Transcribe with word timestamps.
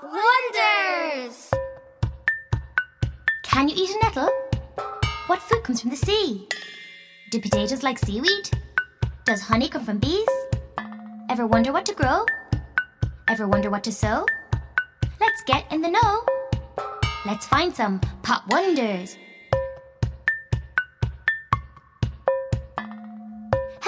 Wonders! 0.00 1.50
Can 3.42 3.68
you 3.68 3.74
eat 3.76 3.90
a 3.90 3.98
nettle? 4.04 4.30
What 5.26 5.42
food 5.42 5.64
comes 5.64 5.80
from 5.80 5.90
the 5.90 5.96
sea? 5.96 6.46
Do 7.32 7.40
potatoes 7.40 7.82
like 7.82 7.98
seaweed? 7.98 8.48
Does 9.24 9.40
honey 9.40 9.68
come 9.68 9.84
from 9.84 9.98
bees? 9.98 10.28
Ever 11.28 11.48
wonder 11.48 11.72
what 11.72 11.84
to 11.86 11.94
grow? 11.94 12.24
Ever 13.28 13.48
wonder 13.48 13.70
what 13.70 13.82
to 13.84 13.92
sow? 13.92 14.24
Let's 15.20 15.42
get 15.46 15.70
in 15.72 15.82
the 15.82 15.90
know. 15.90 16.24
Let's 17.26 17.46
find 17.46 17.74
some 17.74 17.98
pot 18.22 18.44
wonders. 18.50 19.16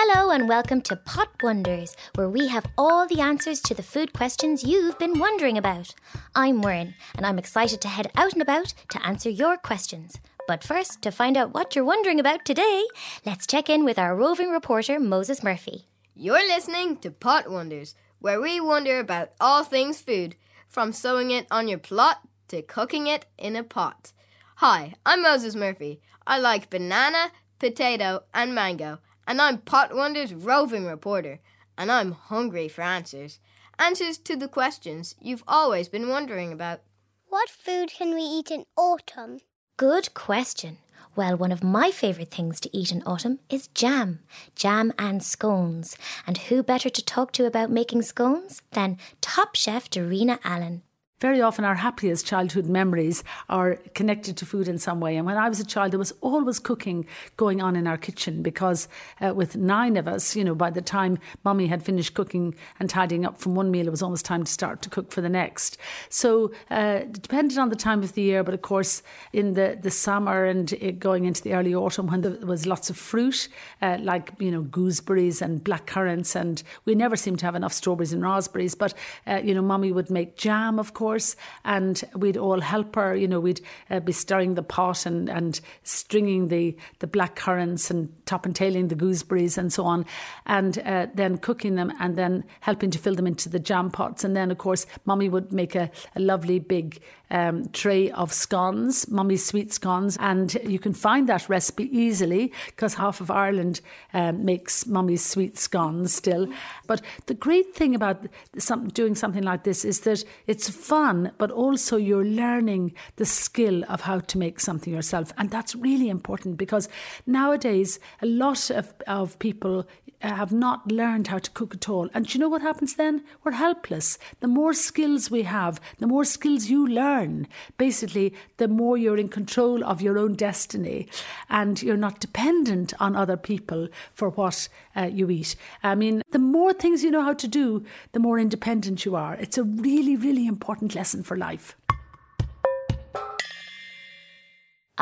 Hello 0.03 0.30
and 0.30 0.48
welcome 0.48 0.80
to 0.80 0.96
Pot 0.96 1.29
Wonders, 1.43 1.95
where 2.14 2.30
we 2.30 2.49
have 2.49 2.64
all 2.79 3.07
the 3.07 3.21
answers 3.21 3.61
to 3.61 3.75
the 3.75 3.82
food 3.82 4.14
questions 4.14 4.64
you've 4.64 4.99
been 4.99 5.19
wondering 5.19 5.59
about. 5.59 5.95
I'm 6.35 6.62
Warren, 6.62 6.95
and 7.14 7.26
I'm 7.26 7.39
excited 7.39 7.82
to 7.82 7.89
head 7.89 8.11
out 8.17 8.32
and 8.32 8.40
about 8.40 8.73
to 8.93 9.07
answer 9.07 9.29
your 9.29 9.59
questions. 9.59 10.17
But 10.49 10.64
first, 10.64 11.03
to 11.03 11.11
find 11.11 11.36
out 11.36 11.53
what 11.53 11.76
you're 11.76 11.85
wondering 11.85 12.18
about 12.18 12.46
today, 12.46 12.86
let's 13.26 13.46
check 13.46 13.68
in 13.68 13.85
with 13.85 13.99
our 13.99 14.17
roving 14.17 14.49
reporter, 14.49 14.99
Moses 14.99 15.43
Murphy. 15.43 15.86
You're 16.17 16.48
listening 16.48 16.96
to 17.01 17.11
Pot 17.11 17.51
Wonders, 17.51 17.95
where 18.21 18.40
we 18.40 18.59
wonder 18.59 19.01
about 19.01 19.32
all 19.39 19.64
things 19.64 20.01
food, 20.01 20.35
from 20.67 20.95
sowing 20.95 21.31
it 21.31 21.46
on 21.51 21.68
your 21.68 21.79
plot 21.79 22.23
to 22.48 22.62
cooking 22.62 23.07
it 23.07 23.26
in 23.37 23.54
a 23.54 23.62
pot. 23.62 24.14
Hi, 24.57 24.95
I'm 25.04 25.21
Moses 25.21 25.54
Murphy. 25.54 26.01
I 26.26 26.39
like 26.39 26.71
banana, 26.71 27.32
potato, 27.59 28.23
and 28.32 28.54
mango 28.54 29.01
and 29.27 29.41
I'm 29.41 29.59
Pot 29.59 29.95
Wonder's 29.95 30.35
roving 30.35 30.87
reporter, 30.87 31.41
and 31.77 31.91
I'm 31.91 32.12
hungry 32.12 32.69
for 32.69 32.83
answers. 32.83 33.39
Answers 33.79 34.19
to 34.19 34.37
the 34.37 34.48
questions 34.48 35.15
you've 35.20 35.45
always 35.48 35.89
been 35.89 36.09
wondering 36.09 36.53
about. 36.53 36.81
What 37.29 37.48
food 37.48 37.91
can 37.91 38.15
we 38.15 38.23
eat 38.23 38.51
in 38.51 38.65
autumn? 38.77 39.41
Good 39.77 40.12
question. 40.15 40.79
Well, 41.17 41.37
one 41.37 41.53
of 41.53 41.65
my 41.65 41.91
favourite 41.91 42.31
things 42.31 42.61
to 42.61 42.77
eat 42.77 42.93
in 42.93 43.03
autumn 43.05 43.41
is 43.49 43.69
jam. 43.69 44.21
Jam 44.55 44.93
and 44.99 45.23
scones. 45.23 45.97
And 46.27 46.39
who 46.39 46.62
better 46.62 46.89
to 46.89 47.05
talk 47.05 47.33
to 47.33 47.47
about 47.47 47.71
making 47.71 48.03
scones 48.03 48.62
than 48.73 48.99
top 49.21 49.57
chef 49.57 49.91
Darina 49.91 50.39
Allen? 50.45 50.83
Very 51.21 51.43
often 51.43 51.67
our 51.67 51.75
happiest 51.75 52.27
childhood 52.27 52.67
memories 52.67 53.23
are 53.51 53.77
connected 53.95 54.39
to 54.39 54.47
food 54.47 54.67
in 54.69 54.79
some 54.79 55.01
way. 55.01 55.17
And 55.17 55.27
when 55.27 55.37
I 55.37 55.51
was 55.51 55.61
a 55.61 55.67
child, 55.67 55.93
there 55.93 55.99
was 55.99 56.12
always 56.23 56.59
cooking 56.59 57.07
going 57.37 57.61
on 57.61 57.77
in 57.77 57.87
our 57.87 57.99
kitchen 57.99 58.43
because 58.43 58.89
uh, 59.21 59.35
with 59.35 59.55
nine 59.55 59.99
of 59.99 60.09
us, 60.09 60.35
you 60.35 60.43
know, 60.43 60.55
by 60.55 60.71
the 60.71 60.81
time 60.81 61.19
mummy 61.45 61.67
had 61.67 61.83
finished 61.83 62.15
cooking 62.15 62.55
and 62.79 62.89
tidying 62.89 63.27
up 63.27 63.39
from 63.39 63.55
one 63.55 63.71
meal, 63.71 63.87
it 63.87 63.91
was 63.91 64.03
almost 64.03 64.25
time 64.25 64.45
to 64.45 64.51
start 64.51 64.81
to 64.83 64.89
cook 64.89 65.12
for 65.12 65.21
the 65.21 65.29
next. 65.29 65.77
So 66.09 66.53
uh, 66.71 67.01
depended 67.01 67.59
on 67.59 67.69
the 67.69 67.77
time 67.77 68.03
of 68.03 68.15
the 68.15 68.23
year, 68.23 68.43
but 68.43 68.55
of 68.55 68.62
course 68.62 69.03
in 69.34 69.53
the, 69.53 69.79
the 69.81 69.91
summer 69.91 70.47
and 70.47 70.73
going 70.99 71.27
into 71.27 71.43
the 71.43 71.53
early 71.53 71.75
autumn 71.75 72.07
when 72.07 72.23
there 72.23 72.47
was 72.47 72.65
lots 72.65 72.89
of 72.89 72.97
fruit, 72.97 73.49
uh, 73.83 73.99
like, 74.01 74.33
you 74.39 74.51
know, 74.51 74.62
gooseberries 74.62 75.43
and 75.43 75.62
black 75.62 75.87
currants. 75.87 76.34
And 76.34 76.62
we 76.87 76.95
never 76.95 77.15
seemed 77.17 77.41
to 77.41 77.45
have 77.45 77.55
enough 77.55 77.75
strawberries 77.75 78.15
and 78.15 78.23
raspberries. 78.23 78.75
But, 78.75 78.95
uh, 79.27 79.43
you 79.45 79.55
know, 79.55 79.61
mummy 79.61 79.93
would 79.93 80.09
make 80.09 80.39
jam, 80.39 80.79
of 80.79 80.95
course 80.95 81.09
course, 81.11 81.36
and 81.64 82.05
we'd 82.14 82.36
all 82.36 82.61
help 82.61 82.94
her. 82.94 83.16
You 83.16 83.27
know, 83.27 83.41
we'd 83.41 83.61
uh, 83.91 84.00
be 84.00 84.12
stirring 84.12 84.55
the 84.55 84.62
pot 84.62 85.06
and, 85.06 85.28
and 85.28 85.61
stringing 85.83 86.48
the, 86.48 86.77
the 87.00 87.06
black 87.06 87.34
currants 87.34 87.91
and 87.91 88.08
top 88.27 88.47
and 88.47 88.55
tailing 88.55 88.89
the 88.89 88.94
gooseberries 88.94 89.58
and 89.58 89.72
so 89.72 89.84
on, 89.84 90.06
and 90.47 90.78
uh, 90.78 91.06
then 91.14 91.38
cooking 91.38 91.75
them 91.75 91.92
and 92.00 92.16
then 92.16 92.44
helping 92.61 92.91
to 92.92 92.98
fill 92.98 93.16
them 93.16 93.27
into 93.27 93.48
the 93.48 93.58
jam 93.58 93.91
pots. 93.91 94.25
And 94.25 94.36
then, 94.36 94.50
of 94.50 94.58
course, 94.58 94.86
mummy 95.05 95.28
would 95.28 95.53
make 95.53 95.75
a, 95.75 95.91
a 96.14 96.20
lovely 96.20 96.61
big 96.61 97.00
um, 97.31 97.69
tray 97.72 98.11
of 98.11 98.33
scones, 98.33 99.08
mummy's 99.08 99.44
sweet 99.47 99.72
scones, 99.72 100.16
and 100.20 100.55
you 100.64 100.78
can 100.78 100.94
find 100.94 101.28
that 101.28 101.48
recipe 101.48 101.84
easily 101.97 102.53
because 102.66 102.94
half 102.94 103.20
of 103.20 103.31
Ireland 103.31 103.81
um, 104.12 104.44
makes 104.44 104.87
mummy's 104.87 105.25
sweet 105.25 105.59
scones 105.59 106.15
still. 106.15 106.49
But 106.87 107.03
the 107.26 107.34
great 107.34 107.75
thing 107.75 107.94
about 107.94 108.26
some, 108.59 108.88
doing 108.88 109.15
something 109.15 109.44
like 109.44 109.62
this 109.62 109.84
is 109.84 110.00
that 110.00 110.25
it's 110.47 110.69
fun, 110.69 111.00
but 111.38 111.50
also 111.50 111.97
you're 111.97 112.25
learning 112.25 112.94
the 113.16 113.25
skill 113.25 113.84
of 113.88 114.03
how 114.03 114.21
to 114.21 114.38
make 114.38 114.61
something 114.61 114.93
yourself, 114.93 115.33
and 115.38 115.50
that's 115.50 115.75
really 115.75 116.09
important 116.09 116.56
because 116.56 116.88
nowadays 117.27 117.99
a 118.22 118.27
lot 118.27 118.71
of, 118.71 118.93
of 119.06 119.38
people 119.38 119.87
have 120.28 120.53
not 120.53 120.91
learned 120.91 121.28
how 121.28 121.38
to 121.38 121.50
cook 121.50 121.75
at 121.75 121.88
all. 121.88 122.08
And 122.14 122.32
you 122.32 122.41
know 122.41 122.48
what 122.48 122.62
happens 122.62 122.94
then? 122.94 123.25
We're 123.42 123.53
helpless. 123.53 124.19
The 124.41 124.48
more 124.48 124.75
skills 124.75 125.31
we 125.31 125.42
have, 125.42 125.81
the 125.98 126.06
more 126.06 126.25
skills 126.25 126.66
you 126.66 126.86
learn. 126.86 127.48
Basically, 127.78 128.34
the 128.58 128.69
more 128.69 128.97
you're 128.97 129.16
in 129.16 129.28
control 129.28 129.84
of 129.84 130.03
your 130.03 130.19
own 130.19 130.34
destiny 130.34 131.08
and 131.48 131.82
you're 131.82 131.97
not 131.97 132.20
dependent 132.20 132.92
on 133.00 133.16
other 133.16 133.36
people 133.36 133.88
for 134.14 134.31
what 134.31 134.69
uh, 134.97 135.10
you 135.12 135.31
eat. 135.31 135.56
I 135.82 135.94
mean, 135.94 136.22
the 136.31 136.38
more 136.38 136.72
things 136.72 137.02
you 137.02 137.10
know 137.10 137.22
how 137.22 137.34
to 137.34 137.48
do, 137.48 137.84
the 138.12 138.20
more 138.20 138.38
independent 138.38 139.04
you 139.04 139.16
are. 139.16 139.34
It's 139.34 139.58
a 139.58 139.64
really, 139.64 140.16
really 140.16 140.47
important 140.47 140.94
lesson 140.94 141.22
for 141.22 141.37
life. 141.37 141.76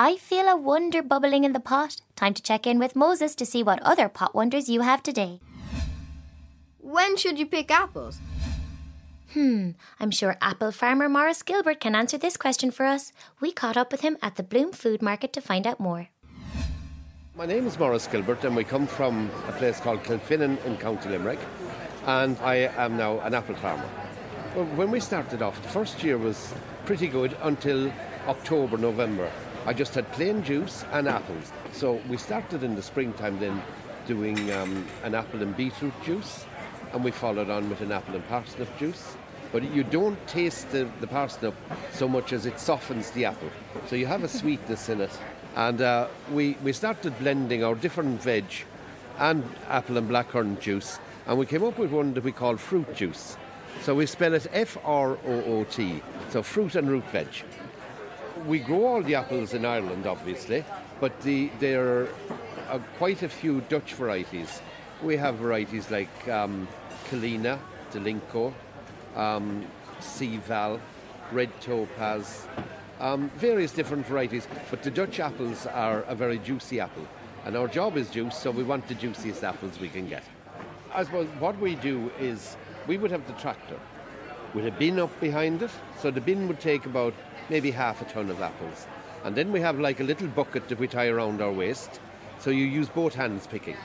I 0.01 0.17
feel 0.17 0.47
a 0.47 0.55
wonder 0.55 1.03
bubbling 1.03 1.43
in 1.43 1.55
the 1.55 1.59
pot. 1.59 2.03
Time 2.15 2.33
to 2.33 2.41
check 2.41 2.69
in 2.69 2.79
with 2.79 2.95
Moses 2.95 3.35
to 3.35 3.45
see 3.45 3.65
what 3.65 3.83
other 3.83 4.09
pot 4.09 4.33
wonders 4.33 4.69
you 4.69 4.83
have 4.83 5.03
today. 5.03 5.41
When 6.79 7.17
should 7.17 7.37
you 7.37 7.47
pick 7.47 7.69
apples? 7.73 8.21
Hmm, 9.33 9.71
I'm 9.99 10.13
sure 10.13 10.37
apple 10.41 10.71
farmer 10.71 11.09
Morris 11.09 11.43
Gilbert 11.43 11.81
can 11.81 11.97
answer 11.97 12.17
this 12.17 12.37
question 12.37 12.71
for 12.71 12.87
us. 12.87 13.13
We 13.41 13.51
caught 13.51 13.77
up 13.77 13.91
with 13.91 14.03
him 14.03 14.17
at 14.23 14.37
the 14.37 14.45
Bloom 14.45 14.71
Food 14.71 15.03
Market 15.03 15.33
to 15.33 15.41
find 15.41 15.67
out 15.67 15.81
more. 15.81 16.11
My 17.35 17.47
name 17.47 17.67
is 17.67 17.77
Morris 17.77 18.07
Gilbert, 18.07 18.45
and 18.45 18.55
we 18.55 18.63
come 18.63 18.87
from 18.87 19.29
a 19.49 19.53
place 19.53 19.81
called 19.81 20.05
Kilfinane 20.05 20.65
in 20.65 20.77
County 20.77 21.09
Limerick, 21.09 21.41
and 22.07 22.39
I 22.39 22.71
am 22.77 22.97
now 22.97 23.19
an 23.23 23.35
apple 23.35 23.57
farmer. 23.57 23.91
Well, 24.55 24.67
when 24.77 24.93
we 24.93 25.01
started 25.01 25.43
off, 25.43 25.61
the 25.61 25.69
first 25.69 26.05
year 26.05 26.19
was 26.19 26.55
pretty 26.85 27.09
good 27.09 27.37
until 27.43 27.93
October, 28.29 28.79
November. 28.79 29.29
I 29.69 29.75
just 29.75 29.95
had 29.95 30.11
plain 30.13 30.43
juice 30.43 30.83
and 30.93 31.07
apples. 31.07 31.53
So 31.73 32.01
we 32.09 32.17
started 32.17 32.63
in 32.63 32.75
the 32.75 32.81
springtime 32.81 33.39
then 33.39 33.63
doing 34.07 34.51
um, 34.53 34.87
an 35.05 35.15
apple 35.15 35.43
and 35.43 35.55
beetroot 35.55 35.93
juice, 36.03 36.47
and 36.95 37.05
we 37.05 37.11
followed 37.11 37.51
on 37.51 37.69
with 37.69 37.83
an 37.83 37.93
apple 37.93 38.15
and 38.15 38.27
parsnip 38.29 38.75
juice. 38.79 39.15
But 39.53 39.71
you 39.75 39.85
don't 39.85 40.27
taste 40.27 40.71
the, 40.71 40.89
the 41.03 41.07
parsnip 41.07 41.55
so 41.93 42.09
much 42.09 42.33
as 42.33 42.47
it 42.47 42.59
softens 42.59 43.11
the 43.11 43.27
apple. 43.27 43.51
So 43.89 43.97
you 43.97 44.07
have 44.07 44.25
a 44.25 44.29
sweetness 44.41 44.89
in 44.89 45.03
it. 45.03 45.13
And 45.55 45.83
uh, 45.83 46.09
we, 46.33 46.57
we 46.65 46.73
started 46.73 47.19
blending 47.19 47.63
our 47.63 47.75
different 47.75 48.23
veg 48.23 48.47
and 49.19 49.45
apple 49.69 49.99
and 49.99 50.09
blackcurrant 50.09 50.61
juice, 50.61 50.99
and 51.27 51.39
we 51.39 51.45
came 51.45 51.63
up 51.63 51.77
with 51.77 51.93
one 51.93 52.15
that 52.15 52.25
we 52.25 52.33
call 52.33 52.57
fruit 52.57 52.95
juice. 52.95 53.37
So 53.83 53.95
we 53.95 54.07
spell 54.07 54.33
it 54.33 54.47
F 54.51 54.79
R 54.83 55.19
O 55.27 55.43
O 55.45 55.65
T, 55.65 56.03
so 56.31 56.43
fruit 56.43 56.75
and 56.75 56.89
root 56.89 57.05
veg 57.11 57.29
we 58.47 58.59
grow 58.59 58.87
all 58.87 59.03
the 59.03 59.15
apples 59.15 59.55
in 59.55 59.65
Ireland, 59.65 60.07
obviously, 60.07 60.65
but 61.01 61.19
the, 61.23 61.51
there 61.59 62.09
are 62.69 62.79
quite 62.97 63.23
a 63.23 63.29
few 63.29 63.61
Dutch 63.63 63.95
varieties. 63.95 64.61
We 65.03 65.17
have 65.17 65.37
varieties 65.37 65.91
like 65.91 66.29
um, 66.29 66.69
Kalina, 67.09 67.59
Dalinco, 67.93 68.53
um, 69.17 69.67
Val, 70.47 70.81
Red 71.33 71.61
Topaz, 71.61 72.47
um, 73.01 73.31
various 73.37 73.73
different 73.73 74.07
varieties. 74.07 74.47
But 74.71 74.83
the 74.83 74.91
Dutch 74.91 75.21
apples 75.21 75.67
are 75.67 76.03
a 76.03 76.15
very 76.15 76.39
juicy 76.39 76.81
apple, 76.81 77.07
and 77.45 77.57
our 77.57 77.69
job 77.69 77.97
is 77.97 78.11
juice, 78.11 78.37
so 78.37 78.51
we 78.51 78.65
want 78.65 78.89
the 78.89 78.95
juiciest 78.95 79.45
apples 79.45 79.79
we 79.81 79.89
can 79.89 80.09
get. 80.09 80.25
I 80.93 81.05
suppose 81.05 81.29
what 81.39 81.59
we 81.59 81.75
do 81.77 82.11
is 82.19 82.57
we 82.87 82.99
would 82.99 83.11
have 83.11 83.27
the 83.27 83.35
tractor 83.35 83.79
with 84.55 84.67
a 84.67 84.71
bin 84.73 84.99
up 84.99 85.21
behind 85.21 85.63
it, 85.63 85.71
so 86.01 86.11
the 86.11 86.21
bin 86.21 86.49
would 86.49 86.61
take 86.61 86.87
about 86.87 87.15
maybe 87.51 87.71
half 87.71 88.03
a 88.03 88.05
ton 88.07 88.31
of 88.31 88.41
apples. 88.41 88.87
And 89.25 89.35
then 89.35 89.53
we 89.53 89.61
have 89.61 89.79
like 89.79 90.01
a 90.01 90.05
little 90.05 90.29
bucket 90.29 90.69
that 90.69 90.79
we 90.79 90.87
tie 90.87 91.09
around 91.09 91.43
our 91.43 91.53
waist, 91.53 92.01
so 92.39 92.51
you 92.51 92.65
use 92.65 92.89
both 92.89 93.15
hands 93.15 93.47
picking. 93.47 93.77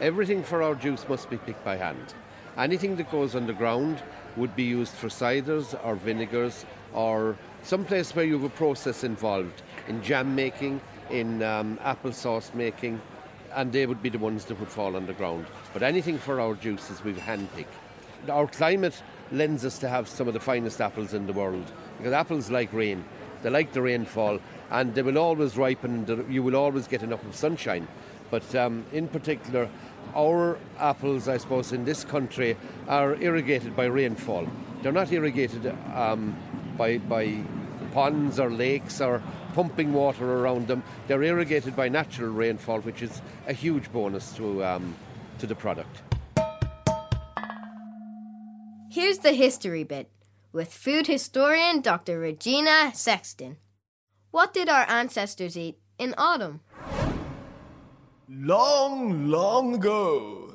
Everything 0.00 0.42
for 0.42 0.62
our 0.62 0.74
juice 0.74 1.08
must 1.08 1.30
be 1.30 1.36
picked 1.36 1.64
by 1.64 1.76
hand. 1.76 2.14
Anything 2.58 2.96
that 2.96 3.10
goes 3.10 3.34
underground 3.34 4.02
would 4.36 4.54
be 4.56 4.64
used 4.64 4.92
for 4.94 5.08
ciders 5.08 5.78
or 5.84 5.94
vinegars 5.94 6.66
or 6.92 7.36
someplace 7.62 8.14
where 8.14 8.24
you 8.24 8.34
have 8.34 8.44
a 8.44 8.50
process 8.50 9.04
involved 9.04 9.62
in 9.88 10.02
jam 10.02 10.34
making, 10.34 10.80
in 11.10 11.42
um, 11.42 11.78
applesauce 11.82 12.52
making, 12.54 13.00
and 13.54 13.72
they 13.72 13.86
would 13.86 14.02
be 14.02 14.08
the 14.08 14.18
ones 14.18 14.44
that 14.46 14.58
would 14.58 14.68
fall 14.68 14.96
underground. 14.96 15.46
But 15.72 15.82
anything 15.82 16.18
for 16.18 16.40
our 16.40 16.54
juices 16.54 17.04
we 17.04 17.14
hand 17.14 17.48
pick. 17.54 17.68
Our 18.28 18.46
climate 18.46 19.02
lends 19.30 19.64
us 19.64 19.78
to 19.78 19.88
have 19.88 20.08
some 20.08 20.28
of 20.28 20.34
the 20.34 20.40
finest 20.40 20.80
apples 20.80 21.14
in 21.14 21.26
the 21.26 21.32
world 21.32 21.70
because 21.98 22.12
apples 22.12 22.50
like 22.50 22.72
rain. 22.72 23.04
They 23.42 23.50
like 23.50 23.72
the 23.72 23.82
rainfall 23.82 24.40
and 24.70 24.94
they 24.94 25.02
will 25.02 25.18
always 25.18 25.56
ripen, 25.56 26.26
you 26.30 26.42
will 26.42 26.56
always 26.56 26.86
get 26.86 27.02
enough 27.02 27.24
of 27.24 27.34
sunshine. 27.34 27.88
But 28.30 28.54
um, 28.54 28.86
in 28.92 29.08
particular, 29.08 29.68
our 30.14 30.58
apples, 30.78 31.28
I 31.28 31.36
suppose, 31.36 31.72
in 31.72 31.84
this 31.84 32.04
country 32.04 32.56
are 32.88 33.14
irrigated 33.16 33.76
by 33.76 33.86
rainfall. 33.86 34.46
They're 34.82 34.92
not 34.92 35.12
irrigated 35.12 35.66
um, 35.94 36.36
by, 36.76 36.98
by 36.98 37.42
ponds 37.92 38.40
or 38.40 38.50
lakes 38.50 39.00
or 39.00 39.22
pumping 39.54 39.92
water 39.92 40.38
around 40.38 40.66
them. 40.66 40.82
They're 41.08 41.22
irrigated 41.22 41.76
by 41.76 41.88
natural 41.88 42.30
rainfall, 42.30 42.80
which 42.80 43.02
is 43.02 43.20
a 43.46 43.52
huge 43.52 43.92
bonus 43.92 44.32
to, 44.36 44.64
um, 44.64 44.94
to 45.38 45.46
the 45.46 45.54
product. 45.54 46.11
Here's 48.94 49.20
the 49.20 49.32
history 49.32 49.84
bit 49.84 50.10
with 50.52 50.70
food 50.70 51.06
historian 51.06 51.80
Dr. 51.80 52.18
Regina 52.18 52.92
Sexton. 52.94 53.56
What 54.32 54.52
did 54.52 54.68
our 54.68 54.84
ancestors 54.86 55.56
eat 55.56 55.78
in 55.98 56.14
autumn? 56.18 56.60
Long, 58.28 59.28
long 59.28 59.76
ago. 59.76 60.52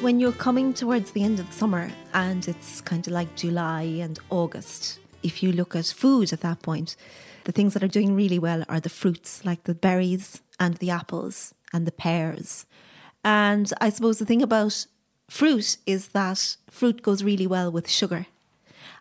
When 0.00 0.18
you're 0.18 0.32
coming 0.32 0.74
towards 0.74 1.12
the 1.12 1.22
end 1.22 1.38
of 1.38 1.46
the 1.46 1.52
summer 1.52 1.92
and 2.12 2.48
it's 2.48 2.80
kind 2.80 3.06
of 3.06 3.12
like 3.12 3.32
July 3.36 3.82
and 3.82 4.18
August, 4.30 4.98
if 5.22 5.44
you 5.44 5.52
look 5.52 5.76
at 5.76 5.86
food 5.86 6.32
at 6.32 6.40
that 6.40 6.60
point, 6.60 6.96
the 7.44 7.52
things 7.52 7.74
that 7.74 7.82
are 7.82 7.88
doing 7.88 8.14
really 8.14 8.38
well 8.38 8.64
are 8.68 8.80
the 8.80 8.88
fruits, 8.88 9.44
like 9.44 9.64
the 9.64 9.74
berries 9.74 10.42
and 10.58 10.76
the 10.76 10.90
apples 10.90 11.54
and 11.72 11.86
the 11.86 11.92
pears. 11.92 12.66
And 13.24 13.72
I 13.80 13.90
suppose 13.90 14.18
the 14.18 14.24
thing 14.24 14.42
about 14.42 14.86
fruit 15.28 15.76
is 15.86 16.08
that 16.08 16.56
fruit 16.70 17.02
goes 17.02 17.24
really 17.24 17.46
well 17.46 17.70
with 17.70 17.88
sugar. 17.88 18.26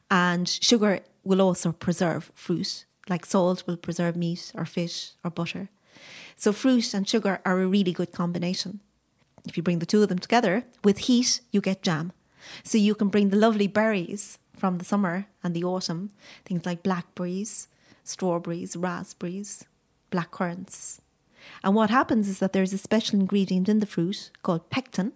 And 0.10 0.48
sugar 0.48 1.02
will 1.24 1.42
also 1.42 1.72
preserve 1.72 2.32
fruit, 2.36 2.86
like 3.10 3.26
salt 3.26 3.64
will 3.66 3.78
preserve 3.78 4.16
meat 4.16 4.52
or 4.56 4.66
fish 4.66 5.12
or 5.24 5.32
butter. 5.32 5.70
So 6.36 6.52
fruit 6.52 6.94
and 6.94 7.08
sugar 7.08 7.40
are 7.46 7.62
a 7.62 7.68
really 7.68 7.94
good 7.94 8.12
combination. 8.12 8.80
If 9.46 9.58
you 9.58 9.64
bring 9.64 9.80
the 9.80 9.86
two 9.86 10.04
of 10.04 10.10
them 10.10 10.20
together, 10.20 10.64
with 10.84 11.00
heat, 11.00 11.42
you 11.52 11.62
get 11.62 11.82
jam. 11.82 12.12
So 12.64 12.78
you 12.78 12.96
can 12.96 13.10
bring 13.10 13.30
the 13.30 13.38
lovely 13.38 13.68
berries 13.68 14.38
from 14.56 14.78
the 14.78 14.86
summer 14.86 15.28
and 15.44 15.56
the 15.56 15.64
autumn, 15.64 16.12
things 16.46 16.66
like 16.66 16.84
blackberries, 16.84 17.68
strawberries, 18.04 18.76
raspberries, 18.76 19.66
black 20.10 20.32
currants. 20.32 21.02
And 21.64 21.76
what 21.76 21.90
happens 21.90 22.28
is 22.28 22.40
that 22.40 22.54
there's 22.54 22.74
a 22.74 22.78
special 22.78 23.20
ingredient 23.20 23.68
in 23.68 23.80
the 23.80 23.86
fruit 23.86 24.32
called 24.44 24.70
pectin. 24.70 25.14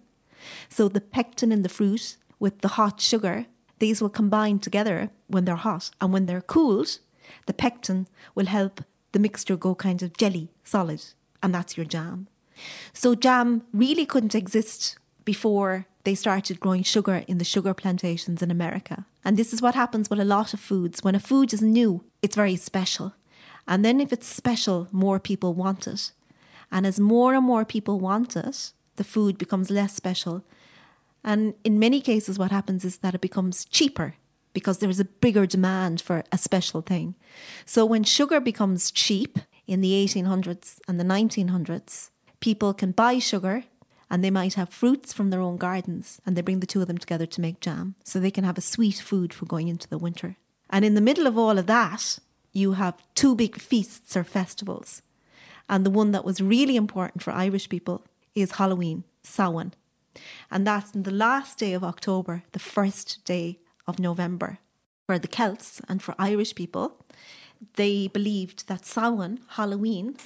So 0.68 0.88
the 0.88 1.00
pectin 1.00 1.52
in 1.52 1.62
the 1.62 1.68
fruit 1.68 2.16
with 2.38 2.60
the 2.60 2.68
hot 2.68 3.00
sugar, 3.00 3.46
these 3.78 4.00
will 4.00 4.10
combine 4.10 4.58
together 4.58 5.10
when 5.28 5.44
they're 5.44 5.56
hot. 5.56 5.90
And 6.00 6.12
when 6.12 6.26
they're 6.26 6.40
cooled, 6.40 6.98
the 7.46 7.54
pectin 7.54 8.06
will 8.34 8.46
help 8.46 8.82
the 9.12 9.18
mixture 9.18 9.56
go 9.56 9.74
kind 9.74 10.02
of 10.02 10.16
jelly, 10.16 10.50
solid. 10.64 11.04
And 11.42 11.54
that's 11.54 11.76
your 11.76 11.86
jam. 11.86 12.28
So 12.92 13.14
jam 13.14 13.62
really 13.72 14.06
couldn't 14.06 14.34
exist 14.34 14.98
before 15.24 15.86
they 16.06 16.14
started 16.14 16.60
growing 16.60 16.84
sugar 16.84 17.24
in 17.26 17.38
the 17.38 17.44
sugar 17.44 17.74
plantations 17.74 18.40
in 18.40 18.50
America. 18.50 19.04
And 19.24 19.36
this 19.36 19.52
is 19.52 19.60
what 19.60 19.74
happens 19.74 20.08
with 20.08 20.20
a 20.20 20.24
lot 20.24 20.54
of 20.54 20.60
foods. 20.60 21.02
When 21.02 21.16
a 21.16 21.20
food 21.20 21.52
is 21.52 21.60
new, 21.60 22.04
it's 22.22 22.36
very 22.36 22.54
special. 22.54 23.14
And 23.66 23.84
then 23.84 24.00
if 24.00 24.12
it's 24.12 24.28
special, 24.28 24.86
more 24.92 25.18
people 25.18 25.52
want 25.52 25.88
it. 25.88 26.12
And 26.70 26.86
as 26.86 27.00
more 27.00 27.34
and 27.34 27.44
more 27.44 27.64
people 27.64 27.98
want 27.98 28.36
it, 28.36 28.72
the 28.94 29.02
food 29.02 29.36
becomes 29.36 29.68
less 29.68 29.94
special. 29.94 30.44
And 31.24 31.54
in 31.64 31.80
many 31.80 32.00
cases, 32.00 32.38
what 32.38 32.52
happens 32.52 32.84
is 32.84 32.98
that 32.98 33.16
it 33.16 33.20
becomes 33.20 33.64
cheaper 33.64 34.14
because 34.52 34.78
there 34.78 34.90
is 34.90 35.00
a 35.00 35.04
bigger 35.04 35.44
demand 35.44 36.00
for 36.00 36.22
a 36.30 36.38
special 36.38 36.82
thing. 36.82 37.16
So 37.64 37.84
when 37.84 38.04
sugar 38.04 38.38
becomes 38.38 38.92
cheap 38.92 39.40
in 39.66 39.80
the 39.80 39.92
1800s 40.06 40.78
and 40.86 41.00
the 41.00 41.04
1900s, 41.04 42.10
people 42.38 42.72
can 42.74 42.92
buy 42.92 43.18
sugar 43.18 43.64
and 44.10 44.22
they 44.22 44.30
might 44.30 44.54
have 44.54 44.68
fruits 44.68 45.12
from 45.12 45.30
their 45.30 45.40
own 45.40 45.56
gardens 45.56 46.20
and 46.24 46.36
they 46.36 46.42
bring 46.42 46.60
the 46.60 46.66
two 46.66 46.80
of 46.80 46.86
them 46.86 46.98
together 46.98 47.26
to 47.26 47.40
make 47.40 47.60
jam 47.60 47.94
so 48.04 48.18
they 48.18 48.30
can 48.30 48.44
have 48.44 48.58
a 48.58 48.62
sweet 48.62 48.96
food 48.96 49.34
for 49.34 49.46
going 49.46 49.68
into 49.68 49.88
the 49.88 49.98
winter. 49.98 50.36
And 50.70 50.84
in 50.84 50.94
the 50.94 51.00
middle 51.00 51.26
of 51.26 51.38
all 51.38 51.58
of 51.58 51.66
that, 51.66 52.18
you 52.52 52.72
have 52.72 53.02
two 53.14 53.34
big 53.34 53.60
feasts 53.60 54.16
or 54.16 54.24
festivals. 54.24 55.02
And 55.68 55.84
the 55.84 55.90
one 55.90 56.12
that 56.12 56.24
was 56.24 56.40
really 56.40 56.76
important 56.76 57.22
for 57.22 57.32
Irish 57.32 57.68
people 57.68 58.04
is 58.34 58.52
Halloween, 58.52 59.04
Samhain. 59.22 59.72
And 60.50 60.66
that's 60.66 60.90
the 60.92 61.10
last 61.10 61.58
day 61.58 61.72
of 61.72 61.84
October, 61.84 62.44
the 62.52 62.58
first 62.58 63.24
day 63.24 63.58
of 63.86 63.98
November. 63.98 64.58
For 65.06 65.18
the 65.18 65.28
Celts 65.28 65.80
and 65.88 66.02
for 66.02 66.14
Irish 66.18 66.54
people, 66.54 67.04
they 67.74 68.08
believed 68.08 68.68
that 68.68 68.84
Samhain, 68.84 69.40
Halloween, 69.50 70.16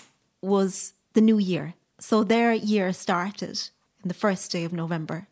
was 0.41 0.95
the 1.13 1.21
new 1.21 1.39
year. 1.39 1.75
So 2.01 2.25
their 2.25 2.53
year 2.53 2.93
started 2.93 3.61
in 4.03 4.09
the 4.09 4.15
first 4.15 4.51
day 4.51 4.65
of 4.65 4.73
November. 4.73 5.29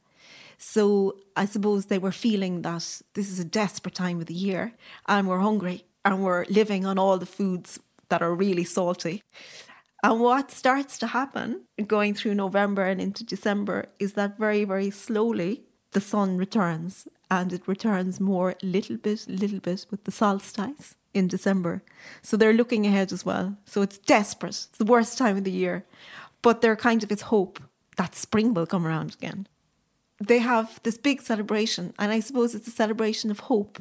So 0.59 1.17
I 1.37 1.47
suppose 1.47 1.87
they 1.87 1.99
were 1.99 2.13
feeling 2.13 2.63
that 2.63 3.01
this 3.15 3.31
is 3.31 3.41
a 3.41 3.45
desperate 3.45 3.95
time 3.95 4.21
of 4.21 4.27
the 4.27 4.35
year 4.35 4.75
and 5.07 5.27
we're 5.27 5.39
hungry 5.39 5.85
and 6.05 6.23
we're 6.23 6.45
living 6.51 6.85
on 6.85 6.99
all 6.99 7.17
the 7.17 7.27
foods 7.27 7.81
that 8.11 8.23
are 8.23 8.35
really 8.35 8.65
salty. 8.65 9.23
And 10.03 10.21
what 10.21 10.51
starts 10.51 10.99
to 10.99 11.09
happen 11.09 11.63
going 11.87 12.15
through 12.15 12.35
November 12.35 12.85
and 12.85 13.01
into 13.01 13.25
December 13.25 13.87
is 13.99 14.13
that 14.13 14.39
very, 14.39 14.65
very 14.65 14.91
slowly 14.91 15.63
the 15.93 16.01
sun 16.01 16.37
returns 16.37 17.09
and 17.31 17.53
it 17.53 17.67
returns 17.67 18.21
more 18.21 18.55
little 18.63 18.97
bit, 18.97 19.27
little 19.27 19.61
bit 19.61 19.87
with 19.91 20.05
the 20.05 20.13
solstice 20.13 20.97
in 21.15 21.29
December. 21.29 21.83
So 22.23 22.37
they're 22.37 22.53
looking 22.53 22.87
ahead 22.87 23.13
as 23.13 23.25
well. 23.25 23.57
So 23.65 23.83
it's 23.83 23.99
desperate. 23.99 24.67
It's 24.69 24.79
the 24.79 24.85
worst 24.85 25.19
time 25.19 25.37
of 25.37 25.45
the 25.45 25.51
year 25.51 25.85
but 26.43 26.61
they're 26.61 26.77
kind 26.77 27.03
of 27.03 27.13
it's 27.13 27.23
hope 27.23 27.61
that 27.97 28.15
spring 28.15 28.55
will 28.55 28.67
come 28.67 28.87
around 28.87 29.15
again. 29.15 29.47
They 30.21 30.39
have 30.39 30.81
this 30.83 30.99
big 30.99 31.21
celebration, 31.23 31.95
and 31.99 32.11
I 32.11 32.21
suppose 32.21 32.55
it's 32.55 32.69
a 32.69 32.73
celebration 32.73 33.31
of 33.31 33.41
hope. 33.41 33.79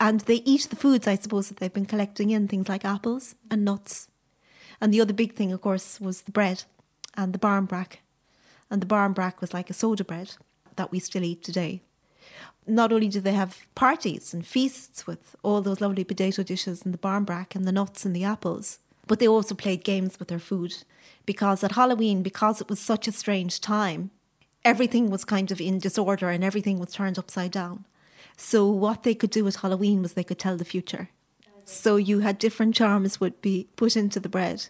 And 0.00 0.20
they 0.20 0.42
eat 0.44 0.66
the 0.68 0.76
foods, 0.76 1.06
I 1.06 1.14
suppose, 1.14 1.48
that 1.48 1.58
they've 1.58 1.72
been 1.72 1.86
collecting 1.86 2.30
in, 2.30 2.48
things 2.48 2.68
like 2.68 2.84
apples 2.84 3.34
and 3.50 3.64
nuts. 3.64 4.08
And 4.80 4.92
the 4.92 5.00
other 5.00 5.12
big 5.12 5.34
thing, 5.34 5.52
of 5.52 5.60
course, 5.60 6.00
was 6.00 6.22
the 6.22 6.32
bread 6.32 6.64
and 7.16 7.32
the 7.32 7.38
barmbrack. 7.38 7.98
And 8.70 8.82
the 8.82 8.86
barmbrack 8.86 9.40
was 9.40 9.54
like 9.54 9.70
a 9.70 9.74
soda 9.74 10.02
bread 10.02 10.34
that 10.76 10.90
we 10.90 10.98
still 10.98 11.22
eat 11.22 11.44
today. 11.44 11.82
Not 12.66 12.92
only 12.92 13.08
do 13.08 13.20
they 13.20 13.32
have 13.32 13.66
parties 13.74 14.32
and 14.34 14.46
feasts 14.46 15.06
with 15.06 15.36
all 15.42 15.60
those 15.60 15.80
lovely 15.80 16.04
potato 16.04 16.42
dishes 16.42 16.82
and 16.84 16.92
the 16.92 16.98
barmbrack 16.98 17.54
and 17.54 17.64
the 17.64 17.72
nuts 17.72 18.04
and 18.04 18.14
the 18.14 18.24
apples, 18.24 18.78
but 19.06 19.18
they 19.18 19.28
also 19.28 19.54
played 19.54 19.84
games 19.84 20.18
with 20.18 20.28
their 20.28 20.38
food 20.38 20.76
because 21.26 21.62
at 21.62 21.72
Halloween, 21.72 22.22
because 22.22 22.60
it 22.60 22.68
was 22.68 22.80
such 22.80 23.06
a 23.08 23.12
strange 23.12 23.60
time, 23.60 24.10
everything 24.64 25.10
was 25.10 25.24
kind 25.24 25.50
of 25.50 25.60
in 25.60 25.78
disorder 25.78 26.30
and 26.30 26.44
everything 26.44 26.78
was 26.78 26.92
turned 26.92 27.18
upside 27.18 27.50
down. 27.50 27.84
So 28.36 28.68
what 28.68 29.02
they 29.02 29.14
could 29.14 29.30
do 29.30 29.46
at 29.46 29.56
Halloween 29.56 30.02
was 30.02 30.14
they 30.14 30.24
could 30.24 30.38
tell 30.38 30.56
the 30.56 30.64
future. 30.64 31.08
So 31.64 31.96
you 31.96 32.20
had 32.20 32.38
different 32.38 32.74
charms 32.74 33.20
would 33.20 33.40
be 33.40 33.68
put 33.76 33.96
into 33.96 34.18
the 34.18 34.28
bread, 34.28 34.66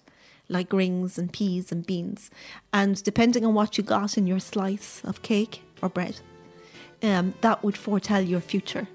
like 0.48 0.72
rings 0.72 1.18
and 1.18 1.32
peas 1.32 1.72
and 1.72 1.86
beans, 1.86 2.30
and 2.72 3.02
depending 3.02 3.46
on 3.46 3.54
what 3.54 3.78
you 3.78 3.84
got 3.84 4.18
in 4.18 4.26
your 4.26 4.40
slice 4.40 5.00
of 5.04 5.22
cake 5.22 5.62
or 5.80 5.88
bread, 5.88 6.20
um, 7.02 7.34
that 7.40 7.64
would 7.64 7.76
foretell 7.76 8.20
your 8.20 8.40
future. 8.40 8.86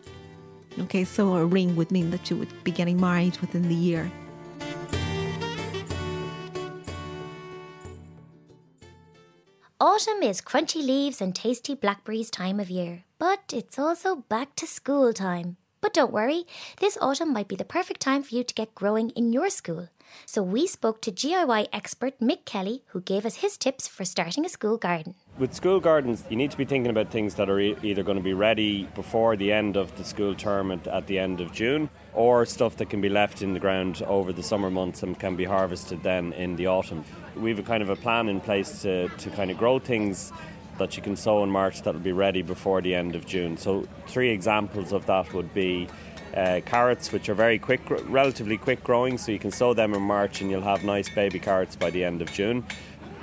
Okay, 0.80 1.04
so 1.04 1.36
a 1.36 1.46
ring 1.46 1.76
would 1.76 1.92
mean 1.92 2.12
that 2.12 2.30
you 2.30 2.38
would 2.38 2.64
be 2.64 2.72
getting 2.72 3.02
married 3.02 3.38
within 3.40 3.68
the 3.68 3.76
year. 3.76 4.12
Autumn 9.88 10.22
is 10.22 10.42
crunchy 10.42 10.86
leaves 10.86 11.22
and 11.22 11.34
tasty 11.34 11.74
blackberries 11.74 12.30
time 12.30 12.60
of 12.60 12.70
year, 12.70 13.06
but 13.18 13.54
it's 13.54 13.80
also 13.80 14.18
back 14.28 14.54
to 14.54 14.68
school 14.68 15.14
time. 15.14 15.56
But 15.80 15.94
don't 15.94 16.12
worry, 16.12 16.44
this 16.82 16.98
autumn 17.00 17.32
might 17.32 17.48
be 17.48 17.56
the 17.56 17.64
perfect 17.64 18.02
time 18.02 18.22
for 18.22 18.36
you 18.36 18.44
to 18.44 18.54
get 18.54 18.76
growing 18.76 19.12
in 19.12 19.32
your 19.32 19.50
school. 19.50 19.88
So 20.26 20.44
we 20.44 20.68
spoke 20.68 21.02
to 21.04 21.12
GIY 21.14 21.70
expert 21.72 22.20
Mick 22.20 22.44
Kelly, 22.44 22.84
who 22.88 23.00
gave 23.00 23.26
us 23.26 23.36
his 23.36 23.56
tips 23.56 23.88
for 23.88 24.04
starting 24.04 24.46
a 24.46 24.50
school 24.50 24.76
garden. 24.76 25.16
With 25.40 25.54
school 25.54 25.80
gardens, 25.80 26.24
you 26.32 26.36
need 26.36 26.50
to 26.50 26.58
be 26.58 26.66
thinking 26.66 26.90
about 26.90 27.12
things 27.12 27.36
that 27.36 27.48
are 27.48 27.60
e- 27.60 27.78
either 27.84 28.02
going 28.02 28.18
to 28.18 28.24
be 28.24 28.34
ready 28.34 28.86
before 28.96 29.36
the 29.36 29.52
end 29.52 29.78
of 29.78 29.96
the 29.96 30.04
school 30.04 30.34
term 30.34 30.72
at, 30.72 30.88
at 30.88 31.06
the 31.06 31.20
end 31.20 31.42
of 31.42 31.52
June, 31.52 31.92
or 32.16 32.44
stuff 32.48 32.78
that 32.78 32.90
can 32.90 33.02
be 33.02 33.10
left 33.10 33.44
in 33.44 33.54
the 33.54 33.60
ground 33.60 34.02
over 34.08 34.34
the 34.34 34.42
summer 34.42 34.72
months 34.72 35.04
and 35.04 35.20
can 35.20 35.36
be 35.36 35.44
harvested 35.44 36.02
then 36.02 36.34
in 36.34 36.56
the 36.56 36.66
autumn. 36.66 37.06
We've 37.36 37.60
a 37.60 37.62
kind 37.62 37.84
of 37.84 37.90
a 37.92 37.96
plan 37.96 38.30
in 38.30 38.42
place 38.42 38.82
to, 38.82 39.10
to 39.10 39.30
kind 39.30 39.52
of 39.52 39.60
grow 39.60 39.78
things 39.78 40.34
that 40.80 40.98
you 40.98 41.04
can 41.04 41.16
sow 41.16 41.44
in 41.44 41.52
March 41.52 41.84
that 41.84 41.94
will 41.94 42.02
be 42.02 42.14
ready 42.14 42.42
before 42.42 42.82
the 42.82 42.96
end 42.96 43.16
of 43.16 43.28
June. 43.28 43.58
So, 43.58 43.88
three 44.08 44.32
examples 44.32 44.92
of 44.92 45.06
that 45.06 45.32
would 45.36 45.54
be 45.54 45.88
uh, 46.36 46.62
carrots, 46.66 47.12
which 47.12 47.30
are 47.30 47.36
very 47.36 47.60
quick, 47.60 47.82
relatively 48.10 48.58
quick 48.58 48.84
growing, 48.84 49.20
so 49.20 49.32
you 49.32 49.40
can 49.40 49.52
sow 49.52 49.76
them 49.76 49.94
in 49.94 50.02
March 50.02 50.42
and 50.42 50.50
you'll 50.50 50.62
have 50.62 50.84
nice 50.84 51.10
baby 51.10 51.40
carrots 51.40 51.76
by 51.76 51.92
the 51.92 52.04
end 52.04 52.24
of 52.24 52.32
June. 52.32 52.66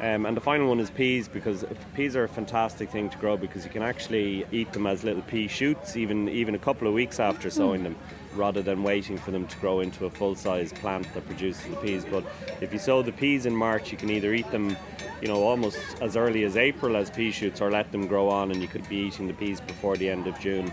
Um, 0.04 0.26
and 0.26 0.36
the 0.36 0.40
final 0.42 0.68
one 0.68 0.80
is 0.80 0.90
peas 0.90 1.28
because 1.28 1.64
peas 1.94 2.14
are 2.14 2.24
a 2.24 2.28
fantastic 2.28 2.90
thing 2.90 3.08
to 3.08 3.16
grow 3.16 3.38
because 3.38 3.64
you 3.64 3.70
can 3.70 3.80
actually 3.80 4.44
eat 4.52 4.70
them 4.74 4.86
as 4.86 5.02
little 5.02 5.22
pea 5.22 5.48
shoots 5.48 5.96
even 5.96 6.28
even 6.28 6.54
a 6.54 6.58
couple 6.58 6.86
of 6.86 6.92
weeks 6.92 7.18
after 7.18 7.48
sowing 7.48 7.82
them 7.84 7.96
rather 8.34 8.60
than 8.60 8.82
waiting 8.82 9.16
for 9.16 9.30
them 9.30 9.46
to 9.46 9.56
grow 9.58 9.80
into 9.80 10.04
a 10.04 10.10
full 10.10 10.34
size 10.34 10.74
plant 10.74 11.06
that 11.14 11.24
produces 11.24 11.64
the 11.64 11.76
peas. 11.76 12.04
But 12.04 12.22
if 12.60 12.70
you 12.70 12.78
sow 12.78 13.00
the 13.00 13.12
peas 13.12 13.46
in 13.46 13.56
March, 13.56 13.92
you 13.92 13.96
can 13.96 14.10
either 14.10 14.34
eat 14.34 14.50
them, 14.50 14.76
you 15.22 15.28
know, 15.28 15.42
almost 15.42 15.78
as 16.02 16.18
early 16.18 16.44
as 16.44 16.56
April 16.56 16.96
as 16.96 17.08
pea 17.08 17.30
shoots 17.30 17.62
or 17.62 17.70
let 17.70 17.90
them 17.90 18.06
grow 18.06 18.28
on 18.28 18.50
and 18.50 18.60
you 18.60 18.68
could 18.68 18.86
be 18.90 18.96
eating 18.96 19.26
the 19.26 19.32
peas 19.32 19.60
before 19.60 19.96
the 19.96 20.10
end 20.10 20.26
of 20.26 20.38
June. 20.38 20.70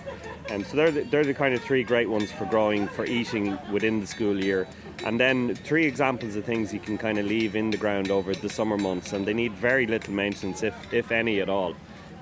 And 0.50 0.66
so 0.66 0.76
they're 0.76 0.92
the, 0.92 1.04
they're 1.04 1.24
the 1.24 1.34
kind 1.34 1.54
of 1.54 1.62
three 1.62 1.84
great 1.84 2.10
ones 2.10 2.32
for 2.32 2.46
growing, 2.46 2.88
for 2.88 3.06
eating 3.06 3.58
within 3.72 4.02
the 4.02 4.08
school 4.08 4.44
year. 4.44 4.68
And 5.06 5.20
then 5.20 5.56
three 5.56 5.86
examples 5.86 6.36
of 6.36 6.46
things 6.46 6.74
you 6.74 6.80
can 6.80 6.98
kind 6.98 7.18
of 7.18 7.26
leave 7.26 7.56
in 7.56 7.72
the 7.72 7.78
ground 7.78 8.12
over 8.12 8.34
the 8.34 8.50
summer 8.50 8.78
months, 8.78 9.14
and 9.14 9.26
they 9.26 9.34
need 9.34 9.54
very 9.54 9.88
little 9.88 10.14
maintenance, 10.14 10.64
if, 10.64 10.76
if 10.94 11.12
any 11.12 11.40
at 11.40 11.50
all, 11.50 11.76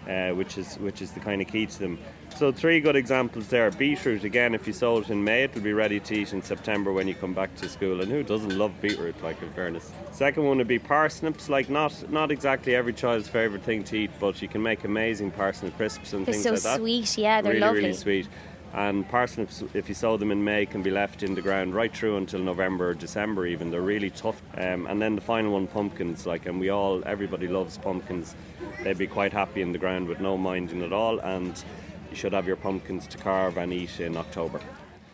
uh, 0.08 0.30
which 0.30 0.58
is 0.58 0.78
which 0.80 1.02
is 1.02 1.12
the 1.12 1.20
kind 1.20 1.42
of 1.42 1.48
key 1.48 1.66
to 1.66 1.80
them. 1.80 2.00
So 2.36 2.52
three 2.52 2.80
good 2.80 2.96
examples 2.96 3.48
there. 3.50 3.70
Beetroot 3.70 4.24
again, 4.24 4.56
if 4.56 4.66
you 4.66 4.72
sow 4.72 5.00
it 5.00 5.10
in 5.10 5.24
May, 5.24 5.44
it 5.44 5.54
will 5.54 5.62
be 5.62 5.74
ready 5.74 6.00
to 6.00 6.16
eat 6.16 6.32
in 6.32 6.42
September 6.42 6.94
when 6.94 7.08
you 7.08 7.14
come 7.14 7.34
back 7.34 7.54
to 7.56 7.68
school. 7.68 8.02
And 8.02 8.10
who 8.10 8.24
doesn't 8.24 8.58
love 8.58 8.72
beetroot? 8.82 9.22
Like 9.22 9.42
in 9.42 9.52
fairness. 9.52 9.92
Second 10.12 10.46
one 10.46 10.58
would 10.60 10.68
be 10.68 10.80
parsnips. 10.80 11.50
Like 11.50 11.70
not 11.70 12.10
not 12.10 12.32
exactly 12.32 12.76
every 12.76 12.94
child's 12.94 13.28
favourite 13.28 13.64
thing 13.64 13.84
to 13.86 13.98
eat, 13.98 14.12
but 14.20 14.42
you 14.42 14.48
can 14.48 14.64
make 14.64 14.86
amazing 14.86 15.32
parsnip 15.32 15.76
crisps 15.76 16.14
and 16.14 16.26
They're 16.26 16.34
things 16.34 16.44
so 16.44 16.52
like 16.52 16.62
that. 16.62 16.70
They're 16.70 16.78
so 16.78 16.82
sweet, 16.82 17.18
yeah, 17.18 17.42
they're 17.42 17.54
really, 17.54 17.66
lovely. 17.66 17.82
Really 17.82 17.94
sweet. 17.94 18.28
And 18.74 19.08
parsnips, 19.10 19.64
if 19.74 19.90
you 19.90 19.96
sow 19.96 20.18
them 20.18 20.32
in 20.32 20.44
May, 20.44 20.66
can 20.66 20.82
be 20.82 20.92
left 20.92 21.24
in 21.24 21.36
the 21.36 21.42
ground 21.42 21.74
right 21.74 21.96
through 21.96 22.18
until 22.18 22.40
November 22.40 22.90
or 22.90 22.94
December. 22.94 23.46
Even 23.46 23.72
they're 23.72 23.82
really 23.82 24.10
tough. 24.10 24.42
Um, 24.56 24.86
and 24.88 25.02
then 25.02 25.16
the 25.16 25.22
final 25.22 25.54
one, 25.54 25.68
pumpkins. 25.68 26.26
Like, 26.26 26.46
and 26.46 26.60
we 26.60 26.70
all, 26.70 27.04
everybody 27.06 27.48
loves 27.48 27.78
pumpkins. 27.78 28.36
They'd 28.84 28.98
be 28.98 29.08
quite 29.08 29.34
happy 29.34 29.62
in 29.62 29.72
the 29.72 29.80
ground 29.80 30.08
with 30.08 30.20
no 30.20 30.38
minding 30.38 30.84
at 30.84 30.94
all. 30.94 31.20
And 31.20 31.62
you 32.10 32.16
should 32.16 32.34
have 32.34 32.48
your 32.48 32.56
pumpkins 32.56 33.08
to 33.08 33.18
carve 33.18 33.58
and 33.58 33.74
eat 33.74 34.00
in 34.00 34.16
October. 34.18 34.60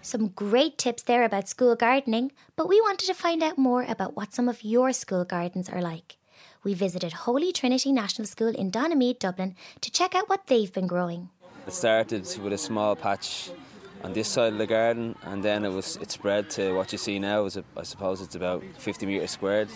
Some 0.01 0.27
great 0.27 0.77
tips 0.77 1.01
there 1.01 1.23
about 1.23 1.49
school 1.49 1.75
gardening, 1.75 2.31
but 2.55 2.69
we 2.69 2.79
wanted 2.81 3.07
to 3.07 3.15
find 3.15 3.41
out 3.41 3.57
more 3.57 3.83
about 3.83 4.15
what 4.15 4.35
some 4.35 4.47
of 4.47 4.63
your 4.63 4.93
school 4.93 5.25
gardens 5.25 5.67
are 5.67 5.81
like. 5.81 6.17
We 6.63 6.73
visited 6.73 7.13
Holy 7.13 7.51
Trinity 7.51 7.91
National 7.91 8.27
School 8.27 8.49
in 8.49 8.71
Donaghmede, 8.71 9.19
Dublin, 9.19 9.55
to 9.81 9.91
check 9.91 10.13
out 10.13 10.29
what 10.29 10.47
they've 10.47 10.71
been 10.71 10.87
growing. 10.87 11.29
It 11.67 11.73
started 11.73 12.27
with 12.43 12.53
a 12.53 12.57
small 12.57 12.95
patch 12.95 13.49
on 14.03 14.13
this 14.13 14.27
side 14.27 14.53
of 14.53 14.59
the 14.59 14.67
garden, 14.67 15.15
and 15.23 15.43
then 15.43 15.65
it 15.65 15.69
was 15.69 15.97
it 15.97 16.11
spread 16.11 16.49
to 16.51 16.73
what 16.73 16.91
you 16.91 16.97
see 16.97 17.17
now. 17.19 17.45
Is 17.45 17.57
I 17.75 17.83
suppose 17.83 18.21
it's 18.21 18.35
about 18.35 18.63
50 18.77 19.05
metres 19.07 19.31
squared, 19.31 19.69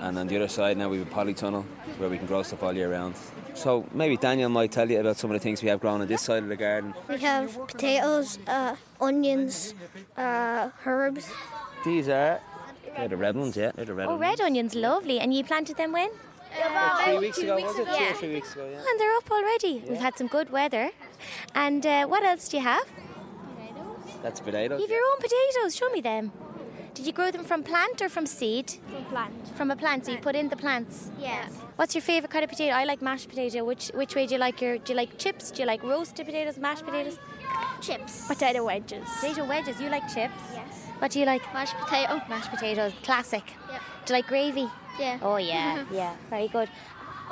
and 0.00 0.18
on 0.18 0.26
the 0.26 0.36
other 0.36 0.48
side 0.48 0.76
now 0.76 0.88
we 0.88 0.98
have 0.98 1.06
a 1.06 1.14
polytunnel 1.14 1.64
where 1.98 2.08
we 2.08 2.18
can 2.18 2.26
grow 2.26 2.42
stuff 2.42 2.62
all 2.64 2.72
year 2.72 2.90
round. 2.90 3.14
So 3.54 3.86
maybe 3.92 4.16
Daniel 4.16 4.48
might 4.48 4.72
tell 4.72 4.90
you 4.90 4.98
about 5.00 5.16
some 5.16 5.30
of 5.30 5.34
the 5.34 5.40
things 5.40 5.62
we 5.62 5.68
have 5.68 5.80
grown 5.80 6.00
on 6.00 6.06
this 6.08 6.22
side 6.22 6.42
of 6.42 6.48
the 6.48 6.56
garden. 6.56 6.92
We 7.08 7.18
have 7.18 7.56
potatoes, 7.68 8.38
uh, 8.48 8.74
onions, 9.00 9.74
uh, 10.16 10.70
herbs. 10.86 11.30
These 11.84 12.08
are 12.08 12.40
they're 12.96 13.08
the 13.08 13.16
red 13.16 13.36
ones, 13.36 13.56
yeah, 13.56 13.70
they're 13.76 13.84
the 13.84 13.94
red 13.94 14.06
Oh, 14.08 14.16
ones. 14.16 14.20
red 14.22 14.40
onions, 14.40 14.74
lovely. 14.74 15.20
And 15.20 15.32
you 15.32 15.44
planted 15.44 15.76
them 15.76 15.92
when? 15.92 16.10
Three 17.04 17.18
weeks 17.18 17.38
ago, 17.38 17.56
was 17.56 17.78
it? 17.78 17.86
Two 17.86 18.04
or 18.04 18.14
three 18.14 18.34
weeks 18.34 18.52
ago, 18.52 18.68
yeah. 18.70 18.82
And 18.88 19.00
they're 19.00 19.16
up 19.16 19.30
already. 19.30 19.82
We've 19.88 20.00
had 20.00 20.16
some 20.16 20.26
good 20.26 20.50
weather. 20.50 20.90
And 21.54 21.84
uh, 21.86 22.06
what 22.06 22.22
else 22.24 22.48
do 22.48 22.56
you 22.58 22.62
have? 22.62 22.86
Potatoes. 22.86 24.18
That's 24.22 24.40
potatoes. 24.40 24.80
You 24.80 24.86
have 24.86 24.90
your 24.90 25.04
own 25.12 25.18
potatoes. 25.18 25.76
Show 25.76 25.88
me 25.90 26.00
them. 26.00 26.32
Did 26.94 27.06
you 27.06 27.12
grow 27.12 27.30
them 27.30 27.44
from 27.44 27.62
plant 27.62 28.02
or 28.02 28.08
from 28.08 28.26
seed? 28.26 28.72
From 28.92 29.04
plant. 29.04 29.48
From 29.56 29.70
a 29.70 29.76
plant, 29.76 30.06
so 30.06 30.12
you 30.12 30.18
put 30.18 30.34
in 30.34 30.48
the 30.48 30.56
plants. 30.56 31.10
Yes. 31.20 31.52
What's 31.76 31.94
your 31.94 32.02
favourite 32.02 32.30
kind 32.30 32.42
of 32.42 32.50
potato? 32.50 32.74
I 32.74 32.84
like 32.84 33.00
mashed 33.00 33.28
potato. 33.28 33.64
Which 33.64 33.92
which 33.94 34.16
way 34.16 34.26
do 34.26 34.34
you 34.34 34.40
like 34.40 34.60
your? 34.60 34.78
Do 34.78 34.92
you 34.92 34.96
like 34.96 35.16
chips? 35.16 35.52
Do 35.52 35.62
you 35.62 35.66
like 35.66 35.82
roasted 35.84 36.26
potatoes, 36.26 36.58
mashed 36.58 36.84
potatoes? 36.84 37.18
Chips. 37.80 38.26
Potato 38.26 38.64
wedges. 38.64 39.08
Potato 39.20 39.44
wedges. 39.46 39.80
You 39.80 39.90
like 39.90 40.02
chips? 40.12 40.34
Yes. 40.52 40.86
What 40.98 41.12
do 41.12 41.20
you 41.20 41.26
like? 41.26 41.42
Mashed 41.54 41.76
potato. 41.76 42.20
Mashed 42.28 42.50
potatoes, 42.50 42.92
classic. 43.04 43.44
Yep. 43.70 43.82
Do 44.08 44.14
you 44.14 44.18
like 44.20 44.26
gravy? 44.26 44.66
Yeah. 44.98 45.18
Oh 45.20 45.36
yeah, 45.36 45.84
yeah, 45.92 46.16
very 46.30 46.48
good. 46.48 46.70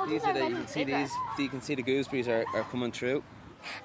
These 0.07 0.23
are 0.23 0.31
the, 0.31 0.47
you 0.47 0.55
can 0.55 0.67
see 0.67 0.83
these. 0.83 1.11
You 1.39 1.49
can 1.49 1.59
see 1.59 1.73
the 1.73 1.81
gooseberries 1.81 2.27
are, 2.27 2.45
are 2.53 2.61
coming 2.65 2.91
through. 2.91 3.23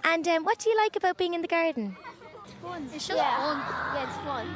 And 0.04 0.28
um, 0.28 0.44
what 0.44 0.58
do 0.58 0.68
you 0.68 0.76
like 0.76 0.94
about 0.94 1.16
being 1.16 1.32
in 1.32 1.40
the 1.40 1.48
garden? 1.48 1.96
It's 2.94 3.08
just 3.08 3.18
fun. 3.18 3.58
Yeah, 3.58 4.04
it's 4.06 4.16
fun. 4.18 4.46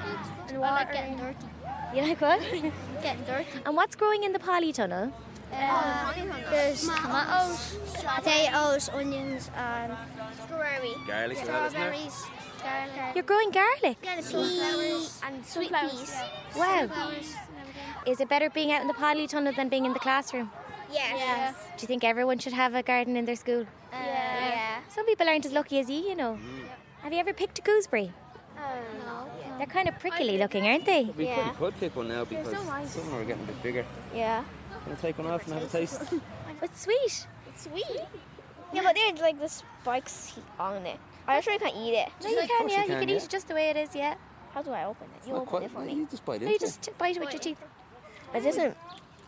And 0.49 0.63
I 0.63 0.71
like 0.71 0.93
getting 0.93 1.17
dirty. 1.17 1.39
You 1.95 2.03
like 2.03 2.21
what? 2.21 2.41
Getting 3.03 3.25
dirty. 3.25 3.47
and 3.65 3.75
what's 3.75 3.97
growing 3.97 4.25
in 4.25 4.33
the 4.33 4.39
polytunnel? 4.39 5.13
Uh, 5.53 6.13
there's 6.51 6.83
tomatoes, 6.83 7.79
potatoes, 8.05 8.89
onions, 8.91 9.51
and 9.57 9.97
strawberry. 10.45 10.93
Garlic 11.07 11.39
as 11.39 11.49
well, 11.49 11.67
isn't 11.67 11.81
there? 11.81 11.95
Strawberries. 11.95 12.27
Garlic. 12.63 13.15
You're 13.15 13.23
growing 13.25 13.51
garlic. 13.51 14.03
Peas 14.03 15.21
and 15.25 15.47
sweet 15.47 15.73
peas. 15.73 16.17
Wow. 16.57 16.91
Flowers. 18.07 18.17
Is 18.17 18.21
it 18.21 18.29
better 18.29 18.51
being 18.51 18.73
out 18.73 18.81
in 18.83 18.89
the 18.89 18.95
polytunnel 18.95 19.55
than 19.55 19.69
being 19.69 19.85
in 19.85 19.93
the 19.93 19.99
classroom? 19.99 20.51
Yes. 20.93 21.55
Do 21.77 21.83
you 21.83 21.89
think 21.89 22.05
everyone 22.05 22.39
should 22.39 22.53
have 22.53 22.75
a 22.75 22.83
garden 22.83 23.17
in 23.17 23.25
their 23.25 23.37
school? 23.37 23.63
Uh, 23.93 23.97
yeah. 23.97 24.81
Some 24.89 25.05
people 25.07 25.29
aren't 25.29 25.45
as 25.47 25.53
lucky 25.53 25.79
as 25.81 25.91
you, 25.91 25.97
you 25.97 26.15
know. 26.15 26.39
Have 27.03 27.13
you 27.13 27.19
ever 27.19 27.33
picked 27.33 27.59
a 27.59 27.63
gooseberry? 27.63 28.13
Um, 28.57 28.63
no. 29.05 29.27
They're 29.59 29.67
kind 29.67 29.89
of 29.89 29.99
prickly 29.99 30.39
looking, 30.39 30.67
aren't 30.67 30.87
they? 30.87 31.05
We 31.17 31.27
Yeah. 31.27 31.51
probably 31.53 31.73
could 31.73 31.81
pick 31.81 31.97
one 31.97 32.09
now 32.09 32.25
because 32.25 32.51
some 32.51 32.69
of 32.83 32.95
them 32.95 33.15
are 33.15 33.25
getting 33.25 33.43
a 33.45 33.47
bit 33.47 33.63
bigger. 33.63 33.85
Yeah. 34.15 34.45
Can 34.85 34.93
I 34.93 34.97
take 34.97 35.19
one 35.19 35.27
off 35.27 35.45
and 35.47 35.55
have 35.55 35.63
a 35.65 35.67
taste? 35.67 36.03
It's 36.63 36.81
sweet. 36.85 37.27
It's 37.49 37.63
sweet. 37.65 38.01
Yeah, 38.73 38.83
but 38.83 38.95
there's 38.95 39.21
like 39.21 39.39
the 39.41 39.49
spikes 39.49 40.35
on 40.59 40.87
it. 40.87 40.99
I'm 41.29 41.43
sure 41.43 41.53
you 41.53 41.59
can't 41.59 41.77
eat 41.77 41.95
it. 41.95 42.09
No, 42.23 42.29
you 42.31 42.37
can, 42.37 42.49
yeah. 42.49 42.59
you 42.61 42.63
You 42.63 42.69
can, 42.69 42.87
can 43.01 43.09
yeah. 43.09 43.17
eat 43.17 43.23
it 43.25 43.29
just 43.29 43.49
the 43.49 43.55
way 43.55 43.71
it 43.71 43.77
is, 43.77 43.95
yeah. 43.95 44.15
How 44.55 44.63
do 44.63 44.71
I 44.71 44.85
open 44.85 45.09
it? 45.17 45.27
You 45.27 45.33
Not 45.35 45.43
open 45.43 45.49
quite- 45.51 45.63
it 45.65 45.71
for 45.71 45.81
me. 45.81 45.95
You 45.95 46.07
just 46.11 46.25
bite 46.25 46.41
No, 46.43 46.49
you 46.49 46.59
just 46.59 46.89
bite 46.99 47.17
it 47.17 47.21
with 47.21 47.33
your 47.33 47.41
teeth. 47.41 47.59
It 48.35 48.41
doesn't. 48.43 48.77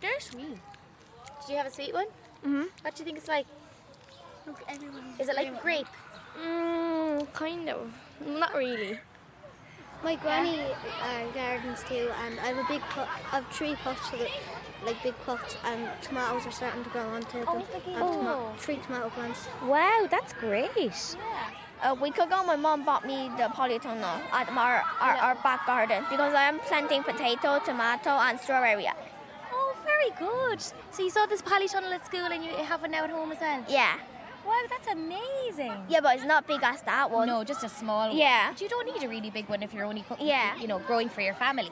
They're 0.01 0.21
sweet. 0.21 0.59
Did 1.41 1.51
you 1.51 1.57
have 1.57 1.67
a 1.67 1.71
sweet 1.71 1.95
one? 1.95 2.07
Mm-hmm. 2.45 2.65
What 2.83 2.95
do 2.95 3.01
you 3.01 3.05
think 3.05 3.19
it's 3.19 3.29
like? 3.29 3.47
Is 5.19 5.29
it 5.29 5.37
like 5.37 5.61
grape? 5.63 5.87
Mm, 6.41 7.33
kind 7.33 7.69
of. 7.69 7.93
Not 8.25 8.55
really. 8.55 8.99
My 10.05 10.15
granny 10.15 10.61
uh, 11.03 11.27
gardens 11.35 11.83
too, 11.89 12.09
and 12.25 12.39
I 12.39 12.47
have 12.53 12.59
a 12.59 12.69
big 12.69 12.81
pot. 12.83 13.09
I 13.33 13.37
have 13.37 13.47
three 13.49 13.75
pots 13.75 14.13
of 14.13 14.21
it, 14.21 14.31
like 14.87 15.03
big 15.03 15.15
pots, 15.27 15.57
and 15.65 15.89
tomatoes 16.03 16.47
are 16.47 16.53
starting 16.53 16.85
to 16.85 16.91
grow 16.91 17.03
onto 17.09 17.45
them. 17.45 17.49
I 17.49 17.91
have 17.91 18.01
toma- 18.01 18.55
three 18.59 18.77
tomato 18.77 19.11
plants. 19.11 19.49
Wow, 19.65 20.07
that's 20.09 20.33
great. 20.35 20.71
A 21.85 21.95
week 21.95 22.19
ago, 22.19 22.43
my 22.45 22.57
mom 22.57 22.85
bought 22.85 23.07
me 23.07 23.31
the 23.37 23.45
polytunnel 23.45 24.21
at 24.33 24.49
our, 24.51 24.83
our, 25.01 25.15
our 25.17 25.35
back 25.37 25.65
garden 25.65 26.05
because 26.11 26.35
I 26.35 26.43
am 26.49 26.59
planting 26.61 27.05
potato, 27.05 27.61
tomato, 27.65 28.11
and 28.11 28.39
strawberry. 28.41 28.89
Oh, 29.53 29.77
very 29.85 30.11
good. 30.19 30.61
So 30.91 31.05
you 31.05 31.11
saw 31.11 31.27
this 31.27 31.41
polytunnel 31.41 31.93
at 31.93 32.05
school 32.05 32.27
and 32.33 32.45
you 32.45 32.51
have 32.65 32.81
one 32.83 32.91
now 32.91 33.05
at 33.05 33.11
home 33.11 33.31
as 33.31 33.39
well? 33.41 33.65
Yeah. 33.69 33.97
Wow, 34.45 34.61
that's 34.69 34.89
amazing. 34.89 35.73
Yeah, 35.89 36.01
but 36.01 36.17
it's 36.17 36.25
not 36.25 36.49
big 36.49 36.63
as 36.65 36.83
that 36.83 37.11
one. 37.11 37.29
No, 37.29 37.45
just 37.45 37.63
a 37.63 37.69
small 37.69 38.09
one. 38.09 38.17
Yeah. 38.17 38.51
But 38.51 38.61
you 38.61 38.69
don't 38.69 38.87
need 38.93 39.05
a 39.05 39.09
really 39.09 39.31
big 39.31 39.49
one 39.49 39.63
if 39.63 39.73
you're 39.73 39.85
only 39.85 40.03
cooking, 40.03 40.27
Yeah. 40.27 40.57
you 40.57 40.67
know, 40.67 40.81
growing 40.81 41.09
for 41.09 41.21
your 41.21 41.35
family. 41.35 41.71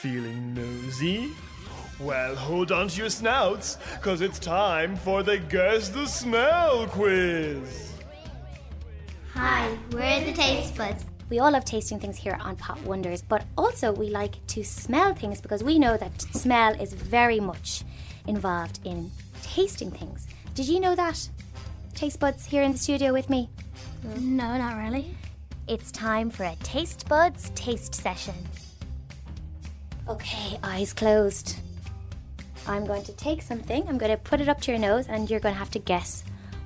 Feeling 0.00 0.54
nosy? 0.54 1.32
Well, 2.00 2.36
hold 2.36 2.70
on 2.70 2.86
to 2.88 2.96
your 2.96 3.10
snouts, 3.10 3.76
because 3.96 4.20
it's 4.20 4.38
time 4.38 4.94
for 4.94 5.24
the 5.24 5.38
Guess 5.38 5.88
the 5.88 6.06
Smell 6.06 6.86
quiz. 6.86 7.92
Hi, 9.34 9.76
we're 9.90 10.24
the 10.24 10.32
taste 10.32 10.76
buds. 10.76 11.04
We 11.28 11.40
all 11.40 11.50
love 11.50 11.64
tasting 11.64 11.98
things 11.98 12.16
here 12.16 12.38
on 12.40 12.54
Pot 12.54 12.80
Wonders, 12.84 13.22
but 13.22 13.44
also 13.56 13.92
we 13.92 14.10
like 14.10 14.34
to 14.46 14.62
smell 14.62 15.12
things 15.12 15.40
because 15.40 15.64
we 15.64 15.76
know 15.76 15.96
that 15.96 16.22
smell 16.34 16.72
is 16.80 16.92
very 16.92 17.40
much 17.40 17.82
involved 18.28 18.78
in 18.84 19.10
tasting 19.42 19.90
things. 19.90 20.28
Did 20.54 20.68
you 20.68 20.78
know 20.78 20.94
that? 20.94 21.28
Taste 21.96 22.20
buds 22.20 22.46
here 22.46 22.62
in 22.62 22.72
the 22.72 22.78
studio 22.78 23.12
with 23.12 23.28
me. 23.28 23.50
No, 24.20 24.56
not 24.56 24.76
really. 24.78 25.16
It's 25.66 25.90
time 25.90 26.30
for 26.30 26.44
a 26.44 26.54
Taste 26.62 27.08
Buds 27.08 27.50
taste 27.56 27.96
session. 27.96 28.34
Okay, 30.08 30.58
eyes 30.62 30.92
closed. 30.92 31.56
I'm 32.68 32.84
going 32.86 33.02
to 33.04 33.12
take 33.12 33.42
something, 33.42 33.88
I'm 33.88 33.98
going 33.98 34.10
to 34.10 34.18
put 34.18 34.40
it 34.40 34.48
up 34.48 34.60
to 34.62 34.70
your 34.70 34.78
nose, 34.80 35.06
and 35.08 35.28
you're 35.30 35.40
going 35.40 35.54
to 35.54 35.58
have 35.58 35.70
to 35.70 35.78
guess 35.78 36.22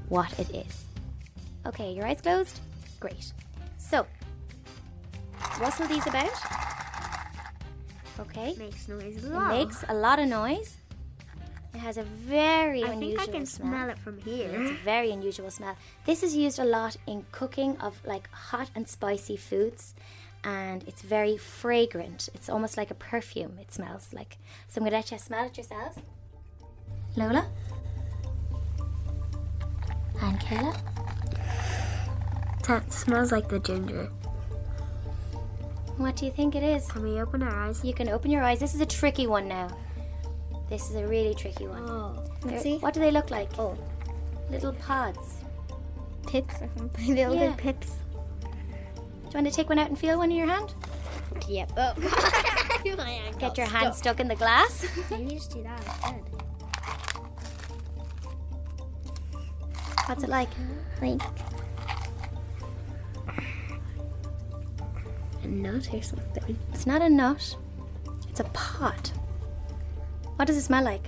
what 0.08 0.36
it 0.38 0.50
is. 0.50 0.84
Okay, 1.66 1.92
your 1.92 2.06
eyes 2.06 2.20
closed? 2.20 2.60
Great. 2.98 3.32
So, 3.78 4.06
rustle 5.60 5.86
these 5.86 6.06
about. 6.06 6.30
Okay, 8.20 8.54
Makes 8.58 8.88
noise 8.88 9.24
a 9.24 9.26
it 9.26 9.48
makes 9.48 9.84
a 9.88 9.94
lot 9.94 10.18
of 10.18 10.28
noise. 10.28 10.76
It 11.74 11.78
has 11.78 11.96
a 11.96 12.02
very 12.02 12.82
unusual 12.82 13.20
I 13.20 13.24
think 13.24 13.30
I 13.30 13.32
can 13.38 13.46
smell. 13.46 13.68
smell 13.68 13.90
it 13.90 13.98
from 13.98 14.18
here. 14.18 14.50
it's 14.50 14.70
a 14.72 14.84
very 14.84 15.10
unusual 15.10 15.50
smell. 15.50 15.76
This 16.04 16.22
is 16.22 16.36
used 16.36 16.58
a 16.58 16.64
lot 16.64 16.96
in 17.06 17.24
cooking 17.32 17.78
of 17.78 17.98
like 18.04 18.30
hot 18.30 18.70
and 18.74 18.86
spicy 18.86 19.36
foods, 19.36 19.94
and 20.44 20.84
it's 20.86 21.02
very 21.02 21.36
fragrant. 21.36 22.28
It's 22.34 22.48
almost 22.48 22.76
like 22.76 22.90
a 22.90 22.94
perfume. 22.94 23.58
It 23.60 23.72
smells 23.72 24.08
like. 24.12 24.38
So 24.68 24.80
I'm 24.80 24.84
gonna 24.84 24.96
let 24.96 25.10
you 25.10 25.18
smell 25.18 25.46
it 25.46 25.56
yourselves. 25.56 25.98
Lola 27.16 27.46
and 30.22 30.40
Kayla. 30.40 30.76
That 32.66 32.92
smells 32.92 33.32
like 33.32 33.48
the 33.48 33.58
ginger. 33.58 34.10
What 35.96 36.16
do 36.16 36.24
you 36.26 36.32
think 36.32 36.54
it 36.54 36.62
is? 36.62 36.86
Can 36.90 37.02
we 37.02 37.20
open 37.20 37.42
our 37.42 37.68
eyes? 37.68 37.84
You 37.84 37.92
can 37.92 38.08
open 38.08 38.30
your 38.30 38.42
eyes. 38.42 38.60
This 38.60 38.74
is 38.74 38.80
a 38.80 38.86
tricky 38.86 39.26
one 39.26 39.46
now. 39.48 39.68
This 40.70 40.88
is 40.88 40.96
a 40.96 41.06
really 41.06 41.34
tricky 41.34 41.66
one. 41.66 41.84
Oh, 41.86 42.14
uh, 42.16 42.46
let's 42.46 42.62
see. 42.62 42.78
What 42.78 42.94
do 42.94 43.00
they 43.00 43.10
look 43.10 43.30
like? 43.30 43.50
Oh. 43.58 43.76
Little 44.50 44.72
pods. 44.72 45.36
Pips 46.26 46.54
or 46.62 46.68
something. 46.76 47.14
Little 47.14 47.34
Yeah. 47.34 47.54
pips. 47.56 47.96
Do 49.32 49.38
you 49.38 49.44
want 49.44 49.54
to 49.54 49.56
take 49.56 49.70
one 49.70 49.78
out 49.78 49.88
and 49.88 49.98
feel 49.98 50.18
one 50.18 50.30
in 50.30 50.36
your 50.36 50.46
hand? 50.46 50.74
Yep. 51.48 51.72
Oh. 51.78 51.94
My 52.98 53.08
hand 53.08 53.38
Get 53.38 53.56
your 53.56 53.66
hand 53.66 53.94
stuck 53.94 54.20
in 54.20 54.28
the 54.28 54.34
glass. 54.34 54.84
Maybe 55.10 55.36
just 55.36 55.52
do 55.52 55.62
that 55.62 55.78
instead. 55.86 56.22
What's 60.04 60.22
it 60.22 60.28
like? 60.28 60.50
Like 61.00 61.22
a 65.42 65.48
nut 65.48 65.88
or 65.94 66.02
something. 66.02 66.58
It's 66.74 66.86
not 66.86 67.00
a 67.00 67.08
nut. 67.08 67.56
It's 68.28 68.40
a 68.40 68.44
pot. 68.52 69.12
What 70.36 70.44
does 70.44 70.58
it 70.58 70.62
smell 70.62 70.84
like? 70.84 71.06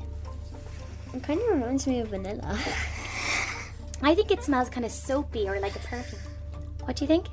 It 1.13 1.23
kind 1.23 1.43
of 1.43 1.49
reminds 1.49 1.87
me 1.87 2.01
of 2.01 2.09
vanilla. 2.09 2.59
I 4.03 4.15
think 4.15 4.31
it 4.31 4.43
smells 4.43 4.71
kind 4.71 4.87
of 4.87 4.93
soapy 4.93 5.47
or 5.47 5.61
like 5.61 5.77
a 5.77 5.81
perfume. 5.81 6.23
What 6.85 6.97
do 6.97 7.05
you 7.05 7.09
think? 7.09 7.27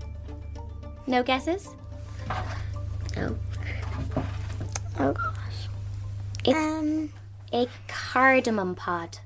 No 1.07 1.23
guesses? 1.23 1.69
Oh. 3.17 3.35
Oh 4.99 5.13
gosh. 5.13 5.67
It's 6.45 6.57
Um. 6.57 7.09
a 7.53 7.67
cardamom 7.87 8.75
pod. 8.75 9.17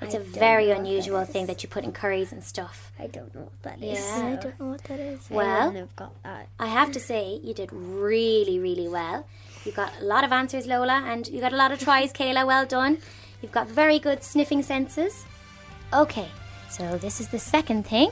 It's 0.00 0.14
I 0.16 0.18
a 0.18 0.20
very 0.20 0.70
unusual 0.72 1.24
thing 1.24 1.46
that 1.46 1.62
you 1.62 1.68
put 1.68 1.84
in 1.84 1.92
curries 1.92 2.32
and 2.32 2.42
stuff. 2.42 2.90
I 2.98 3.06
don't 3.06 3.32
know 3.34 3.42
what 3.42 3.62
that 3.62 3.82
is. 3.82 3.98
Yeah. 4.00 4.26
I 4.32 4.42
don't 4.42 4.58
know 4.58 4.66
what 4.66 4.82
that 4.84 4.98
is. 4.98 5.20
Well- 5.30 5.66
wouldn't 5.68 5.76
have 5.76 5.94
got 5.96 6.22
that. 6.24 6.48
I 6.58 6.66
have 6.66 6.90
to 6.92 7.00
say, 7.00 7.38
you 7.44 7.54
did 7.54 7.70
really, 7.72 8.58
really 8.58 8.88
well. 8.88 9.26
You 9.64 9.70
got 9.70 9.92
a 10.00 10.04
lot 10.04 10.24
of 10.24 10.32
answers, 10.32 10.66
Lola, 10.66 11.04
and 11.06 11.28
you 11.28 11.40
got 11.40 11.52
a 11.52 11.56
lot 11.56 11.70
of 11.70 11.78
tries, 11.78 12.12
Kayla. 12.18 12.44
Well 12.46 12.66
done. 12.66 12.98
You've 13.40 13.52
got 13.52 13.68
very 13.68 13.98
good 14.00 14.24
sniffing 14.24 14.62
senses. 14.64 15.24
Okay, 15.92 16.28
so 16.70 16.96
this 16.98 17.20
is 17.20 17.28
the 17.28 17.38
second 17.38 17.86
thing. 17.86 18.10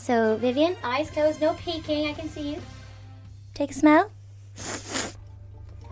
So, 0.00 0.36
Vivian, 0.36 0.76
eyes 0.82 1.10
closed, 1.10 1.40
no 1.42 1.52
peeking. 1.54 2.08
I 2.08 2.14
can 2.14 2.28
see 2.28 2.54
you. 2.54 2.62
Take 3.52 3.70
a 3.70 3.74
smell. 3.74 4.10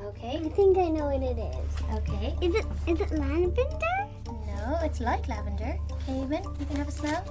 Okay, 0.02 0.40
I 0.42 0.48
think 0.48 0.78
I 0.78 0.88
know 0.88 1.06
what 1.12 1.22
it 1.22 1.36
is. 1.36 1.70
okay. 1.98 2.34
Is 2.40 2.54
it 2.54 2.64
is 2.86 3.00
it 3.02 3.10
lavender? 3.12 3.62
No, 4.46 4.78
it's 4.82 5.00
like 5.00 5.28
lavender. 5.28 5.76
Cayman, 6.06 6.42
you 6.58 6.64
can 6.66 6.76
have 6.76 6.88
a 6.88 6.90
smell. 6.90 7.22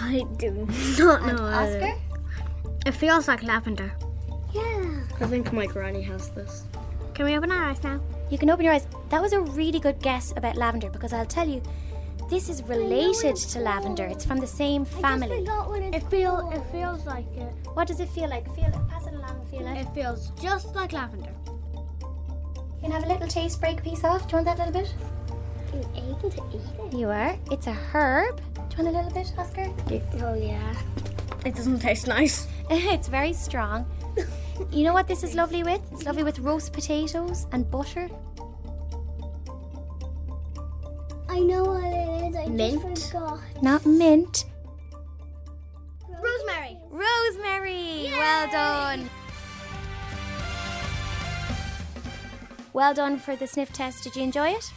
I 0.00 0.24
do 0.38 0.66
not 0.98 1.20
And 1.28 1.36
know. 1.36 1.44
Oscar? 1.44 1.94
It 2.86 2.92
feels 2.92 3.28
like 3.28 3.42
lavender. 3.42 3.92
Yeah. 4.54 5.02
I 5.20 5.26
think 5.26 5.52
my 5.52 5.66
granny 5.66 6.02
has 6.02 6.30
this. 6.30 6.64
Can 7.14 7.26
we 7.26 7.36
open 7.36 7.52
our 7.52 7.62
eyes 7.70 7.82
now? 7.84 8.00
You 8.30 8.38
can 8.38 8.48
open 8.50 8.64
your 8.64 8.72
eyes. 8.74 8.86
That 9.10 9.20
was 9.20 9.32
a 9.32 9.40
really 9.40 9.80
good 9.80 10.00
guess 10.00 10.32
about 10.36 10.56
lavender 10.56 10.88
because 10.90 11.12
I'll 11.12 11.26
tell 11.26 11.48
you, 11.48 11.60
this 12.28 12.48
is 12.48 12.62
related 12.64 13.36
to 13.36 13.60
lavender. 13.60 14.04
It's 14.04 14.24
from 14.24 14.38
the 14.38 14.46
same 14.46 14.84
family. 14.84 15.46
It 15.92 16.02
feel 16.10 16.50
it 16.52 16.62
feels 16.72 17.06
like 17.06 17.26
it. 17.36 17.52
What 17.74 17.86
does 17.86 18.00
it 18.00 18.08
feel 18.08 18.28
like? 18.28 18.52
Feel 18.54 18.66
it. 18.66 18.88
Pass 18.88 19.06
it 19.06 19.14
along 19.14 19.46
feel 19.56 19.66
it. 19.66 19.78
It 19.78 19.94
feels 19.94 20.30
just 20.40 20.74
like 20.74 20.92
lavender. 20.92 21.32
You 21.46 22.80
can 22.82 22.90
have 22.90 23.04
a 23.04 23.08
little 23.08 23.28
taste, 23.28 23.60
break 23.60 23.82
piece 23.82 24.04
off. 24.04 24.28
Do 24.28 24.36
you 24.36 24.44
want 24.44 24.56
that 24.56 24.66
little 24.66 24.82
bit? 24.82 24.94
I'm 25.72 26.04
able 26.04 26.30
to 26.30 26.42
eat 26.52 26.92
it. 26.92 26.98
You 26.98 27.10
are. 27.10 27.36
It's 27.50 27.66
a 27.66 27.72
herb. 27.72 28.40
Do 28.54 28.76
you 28.76 28.84
want 28.84 28.96
a 28.96 28.98
little 28.98 29.12
bit, 29.12 29.32
Oscar? 29.38 29.72
Oh 30.24 30.34
yeah. 30.34 30.74
It 31.44 31.54
doesn't 31.54 31.80
taste 31.80 32.06
nice. 32.06 32.48
it's 32.70 33.08
very 33.08 33.32
strong. 33.32 33.86
You 34.70 34.84
know 34.84 34.94
what 34.94 35.06
this 35.06 35.22
is 35.22 35.34
lovely 35.34 35.62
with? 35.62 35.80
It's 35.92 36.04
lovely 36.04 36.24
with 36.24 36.38
roast 36.38 36.72
potatoes 36.72 37.46
and 37.52 37.70
butter. 37.70 38.08
I 41.36 41.40
know 41.40 41.64
what 41.64 41.84
it 41.84 42.28
is. 42.30 42.34
I 42.34 42.46
Mint? 42.46 42.82
just 42.96 43.12
forgot. 43.12 43.40
Not 43.62 43.84
mint. 43.84 44.46
Rosemary. 46.08 46.78
Rosemary. 46.88 48.08
Well 48.10 48.50
done. 48.50 49.10
Well 52.72 52.94
done 52.94 53.18
for 53.18 53.36
the 53.36 53.46
sniff 53.46 53.70
test. 53.70 54.04
Did 54.04 54.16
you 54.16 54.22
enjoy 54.22 54.48
it? 54.52 54.72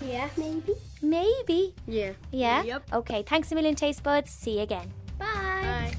Yeah, 0.00 0.28
maybe. 0.36 0.74
Maybe. 1.02 1.74
Yeah. 1.88 2.12
Yeah? 2.30 2.62
Yep. 2.62 2.92
Okay, 2.92 3.24
thanks 3.24 3.50
a 3.50 3.56
million, 3.56 3.74
Taste 3.74 4.04
Buds. 4.04 4.30
See 4.30 4.58
you 4.58 4.60
again. 4.62 4.92
Bye. 5.18 5.94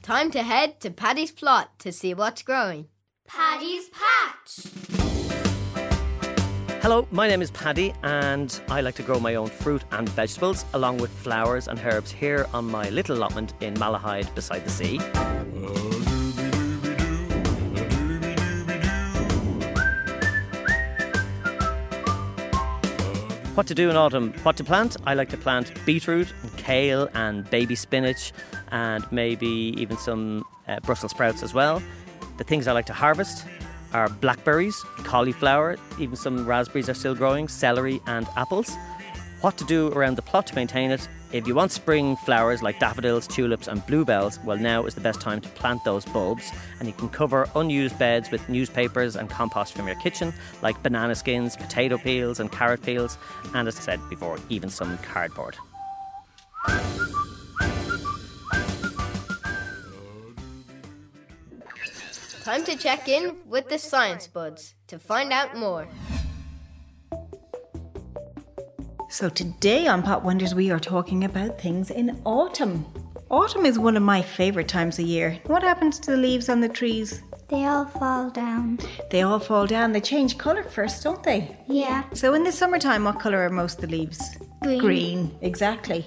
Time 0.00 0.30
to 0.30 0.42
head 0.42 0.80
to 0.80 0.90
Paddy's 0.90 1.30
plot 1.30 1.78
to 1.80 1.92
see 1.92 2.14
what's 2.14 2.42
growing. 2.42 2.88
Paddy's 3.34 3.88
patch. 3.88 4.66
Hello, 6.82 7.08
my 7.10 7.26
name 7.26 7.40
is 7.40 7.50
Paddy, 7.50 7.94
and 8.02 8.60
I 8.68 8.82
like 8.82 8.94
to 8.96 9.02
grow 9.02 9.18
my 9.18 9.36
own 9.36 9.48
fruit 9.48 9.82
and 9.90 10.06
vegetables 10.10 10.66
along 10.74 10.98
with 10.98 11.10
flowers 11.10 11.66
and 11.66 11.78
herbs 11.78 12.10
here 12.10 12.46
on 12.52 12.70
my 12.70 12.90
little 12.90 13.16
allotment 13.16 13.54
in 13.62 13.72
Malahide 13.74 14.34
beside 14.34 14.66
the 14.66 14.70
sea. 14.70 14.98
What 23.54 23.66
to 23.66 23.74
do 23.74 23.88
in 23.88 23.96
autumn? 23.96 24.34
What 24.42 24.58
to 24.58 24.64
plant? 24.64 24.98
I 25.06 25.14
like 25.14 25.30
to 25.30 25.38
plant 25.38 25.72
beetroot 25.86 26.34
and 26.42 26.54
kale 26.58 27.08
and 27.14 27.48
baby 27.48 27.76
spinach 27.76 28.34
and 28.70 29.10
maybe 29.10 29.74
even 29.78 29.96
some 29.96 30.44
uh, 30.68 30.80
Brussels 30.80 31.12
sprouts 31.12 31.42
as 31.42 31.54
well. 31.54 31.82
The 32.42 32.48
things 32.48 32.66
I 32.66 32.72
like 32.72 32.86
to 32.86 32.92
harvest 32.92 33.46
are 33.92 34.08
blackberries, 34.08 34.74
cauliflower, 35.04 35.76
even 36.00 36.16
some 36.16 36.44
raspberries 36.44 36.88
are 36.88 36.94
still 36.94 37.14
growing, 37.14 37.46
celery 37.46 38.00
and 38.08 38.26
apples. 38.34 38.74
What 39.42 39.56
to 39.58 39.64
do 39.64 39.92
around 39.92 40.16
the 40.16 40.22
plot 40.22 40.48
to 40.48 40.56
maintain 40.56 40.90
it? 40.90 41.08
If 41.30 41.46
you 41.46 41.54
want 41.54 41.70
spring 41.70 42.16
flowers 42.16 42.60
like 42.60 42.80
daffodils, 42.80 43.28
tulips, 43.28 43.68
and 43.68 43.86
bluebells, 43.86 44.40
well, 44.40 44.56
now 44.56 44.86
is 44.86 44.96
the 44.96 45.00
best 45.00 45.20
time 45.20 45.40
to 45.40 45.48
plant 45.50 45.84
those 45.84 46.04
bulbs. 46.06 46.50
And 46.80 46.88
you 46.88 46.94
can 46.94 47.10
cover 47.10 47.48
unused 47.54 47.96
beds 47.96 48.32
with 48.32 48.48
newspapers 48.48 49.14
and 49.14 49.30
compost 49.30 49.74
from 49.74 49.86
your 49.86 50.00
kitchen, 50.00 50.32
like 50.62 50.82
banana 50.82 51.14
skins, 51.14 51.56
potato 51.56 51.96
peels, 51.96 52.40
and 52.40 52.50
carrot 52.50 52.82
peels, 52.82 53.18
and 53.54 53.68
as 53.68 53.78
I 53.78 53.82
said 53.82 54.00
before, 54.10 54.40
even 54.48 54.68
some 54.68 54.98
cardboard. 54.98 55.54
Time 62.42 62.64
to 62.64 62.76
check 62.76 63.08
in 63.08 63.36
with 63.46 63.68
the 63.68 63.78
Science 63.78 64.26
Buds 64.26 64.74
to 64.88 64.98
find 64.98 65.32
out 65.32 65.56
more. 65.56 65.86
So 69.08 69.28
today 69.28 69.86
on 69.86 70.02
Pot 70.02 70.24
Wonders, 70.24 70.52
we 70.52 70.68
are 70.72 70.80
talking 70.80 71.22
about 71.22 71.60
things 71.60 71.92
in 71.92 72.20
autumn. 72.24 72.84
Autumn 73.30 73.64
is 73.64 73.78
one 73.78 73.96
of 73.96 74.02
my 74.02 74.22
favourite 74.22 74.66
times 74.66 74.98
of 74.98 75.06
year. 75.06 75.38
What 75.46 75.62
happens 75.62 76.00
to 76.00 76.10
the 76.10 76.16
leaves 76.16 76.48
on 76.48 76.60
the 76.60 76.68
trees? 76.68 77.22
They 77.48 77.64
all 77.66 77.84
fall 77.84 78.30
down. 78.30 78.78
They 79.10 79.22
all 79.22 79.38
fall 79.38 79.66
down. 79.66 79.92
They 79.92 80.00
change 80.00 80.38
colour 80.38 80.62
first, 80.62 81.02
don't 81.02 81.22
they? 81.22 81.56
Yeah. 81.66 82.04
So 82.14 82.34
in 82.34 82.44
the 82.44 82.52
summertime, 82.52 83.04
what 83.04 83.20
colour 83.20 83.44
are 83.44 83.50
most 83.50 83.82
of 83.82 83.90
the 83.90 83.96
leaves? 83.96 84.36
Green. 84.62 84.78
Green, 84.80 85.38
exactly. 85.42 86.06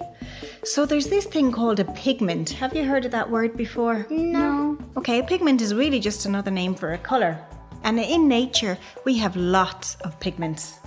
So 0.63 0.85
there's 0.85 1.07
this 1.07 1.25
thing 1.25 1.51
called 1.51 1.79
a 1.79 1.85
pigment. 1.85 2.49
Have 2.51 2.75
you 2.75 2.85
heard 2.85 3.05
of 3.05 3.11
that 3.11 3.29
word 3.29 3.55
before? 3.55 4.07
No. 4.09 4.77
Okay, 4.97 5.19
a 5.19 5.23
pigment 5.23 5.61
is 5.61 5.75
really 5.75 5.99
just 5.99 6.25
another 6.25 6.51
name 6.51 6.73
for 6.73 6.93
a 6.93 6.97
colour. 6.97 7.39
And 7.83 7.99
in 7.99 8.27
nature, 8.27 8.77
we 9.03 9.17
have 9.19 9.35
lots 9.35 9.95
of 9.95 10.19
pigments. 10.19 10.79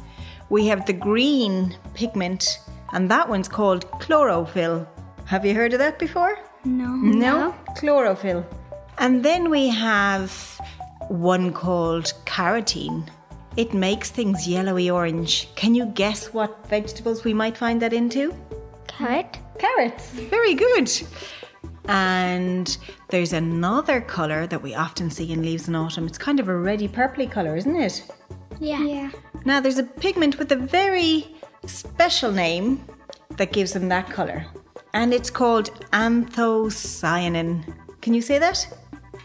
We 0.51 0.67
have 0.67 0.87
the 0.87 0.95
green 0.95 1.77
pigment, 1.95 2.59
and 2.93 3.09
that 3.11 3.29
one's 3.29 3.49
called 3.49 3.89
chlorophyll. 4.01 4.89
Have 5.27 5.45
you 5.45 5.55
heard 5.55 5.75
of 5.75 5.79
that 5.79 5.99
before? 5.99 6.39
No. 6.65 6.89
No? 6.97 7.55
Chlorophyll. 7.77 8.45
And 9.01 9.25
then 9.25 9.51
we 9.51 9.69
have 9.69 10.33
one 11.09 11.53
called 11.53 12.13
carotene. 12.27 13.09
It 13.57 13.73
makes 13.73 14.11
things 14.11 14.47
yellowy 14.47 14.91
orange. 14.91 15.49
Can 15.55 15.75
you 15.75 15.87
guess 15.87 16.33
what 16.33 16.67
vegetables 16.69 17.25
we 17.25 17.33
might 17.33 17.57
find 17.57 17.81
that 17.83 17.93
into? 17.93 18.35
Carrot. 18.87 19.39
Carrots. 19.59 20.11
Very 20.11 20.55
good. 20.55 20.91
And 21.87 22.77
there's 23.09 23.33
another 23.33 24.01
colour 24.01 24.47
that 24.47 24.63
we 24.63 24.75
often 24.75 25.11
see 25.11 25.33
in 25.33 25.43
leaves 25.43 25.69
in 25.69 25.75
autumn. 25.75 26.07
It's 26.07 26.19
kind 26.19 26.39
of 26.39 26.49
a 26.49 26.57
reddy 26.57 26.89
purpley 26.89 27.31
colour, 27.31 27.57
isn't 27.57 27.77
it? 27.77 28.05
Yeah. 28.61 28.83
Yeah. 28.83 29.11
Now 29.45 29.61
there's 29.61 29.79
a 29.79 29.85
pigment 29.85 30.39
with 30.39 30.53
a 30.53 30.57
very 30.57 31.27
special 31.67 32.33
name 32.33 32.85
that 33.37 33.53
gives 33.53 33.73
them 33.73 33.89
that 33.89 34.11
colour. 34.11 34.47
And 34.93 35.15
it's 35.15 35.31
called 35.31 35.71
anthocyanin. 35.93 37.75
Can 38.01 38.15
you 38.15 38.23
say 38.23 38.39
that? 38.39 38.67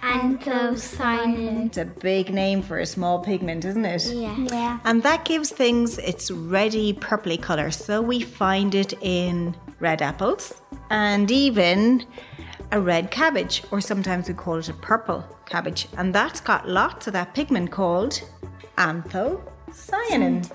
Anthocyanin. 0.04 1.68
It's 1.68 1.78
a 1.78 1.86
big 1.86 2.34
name 2.34 2.62
for 2.62 2.78
a 2.78 2.86
small 2.86 3.20
pigment, 3.24 3.64
isn't 3.64 3.86
it? 3.86 4.06
Yeah. 4.06 4.38
Yeah. 4.38 4.80
And 4.84 5.02
that 5.04 5.24
gives 5.24 5.50
things 5.50 5.98
its 5.98 6.30
reddy 6.30 6.94
purpley 6.94 7.42
colour. 7.42 7.72
So 7.72 8.02
we 8.02 8.20
find 8.20 8.76
it 8.76 8.94
in 9.02 9.56
red 9.80 10.02
apples 10.02 10.62
and 10.90 11.32
even 11.32 12.06
a 12.74 12.82
red 12.82 13.12
cabbage, 13.12 13.64
or 13.72 13.80
sometimes 13.80 14.28
we 14.28 14.34
call 14.34 14.58
it 14.58 14.68
a 14.68 14.74
purple 14.74 15.24
cabbage. 15.46 15.88
And 15.98 16.14
that's 16.14 16.42
got 16.42 16.68
lots 16.68 17.08
of 17.08 17.14
that 17.14 17.34
pigment 17.34 17.72
called 17.72 18.22
anthocyanin. 18.78 20.52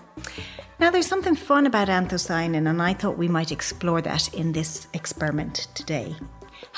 Now, 0.79 0.91
there's 0.91 1.07
something 1.07 1.35
fun 1.35 1.67
about 1.67 1.89
anthocyanin, 1.89 2.69
and 2.69 2.83
I 2.83 2.93
thought 2.93 3.17
we 3.19 3.29
might 3.29 3.51
explore 3.51 4.01
that 4.03 4.33
in 4.35 4.53
this 4.53 4.89
experiment 4.93 5.69
today. 5.75 6.15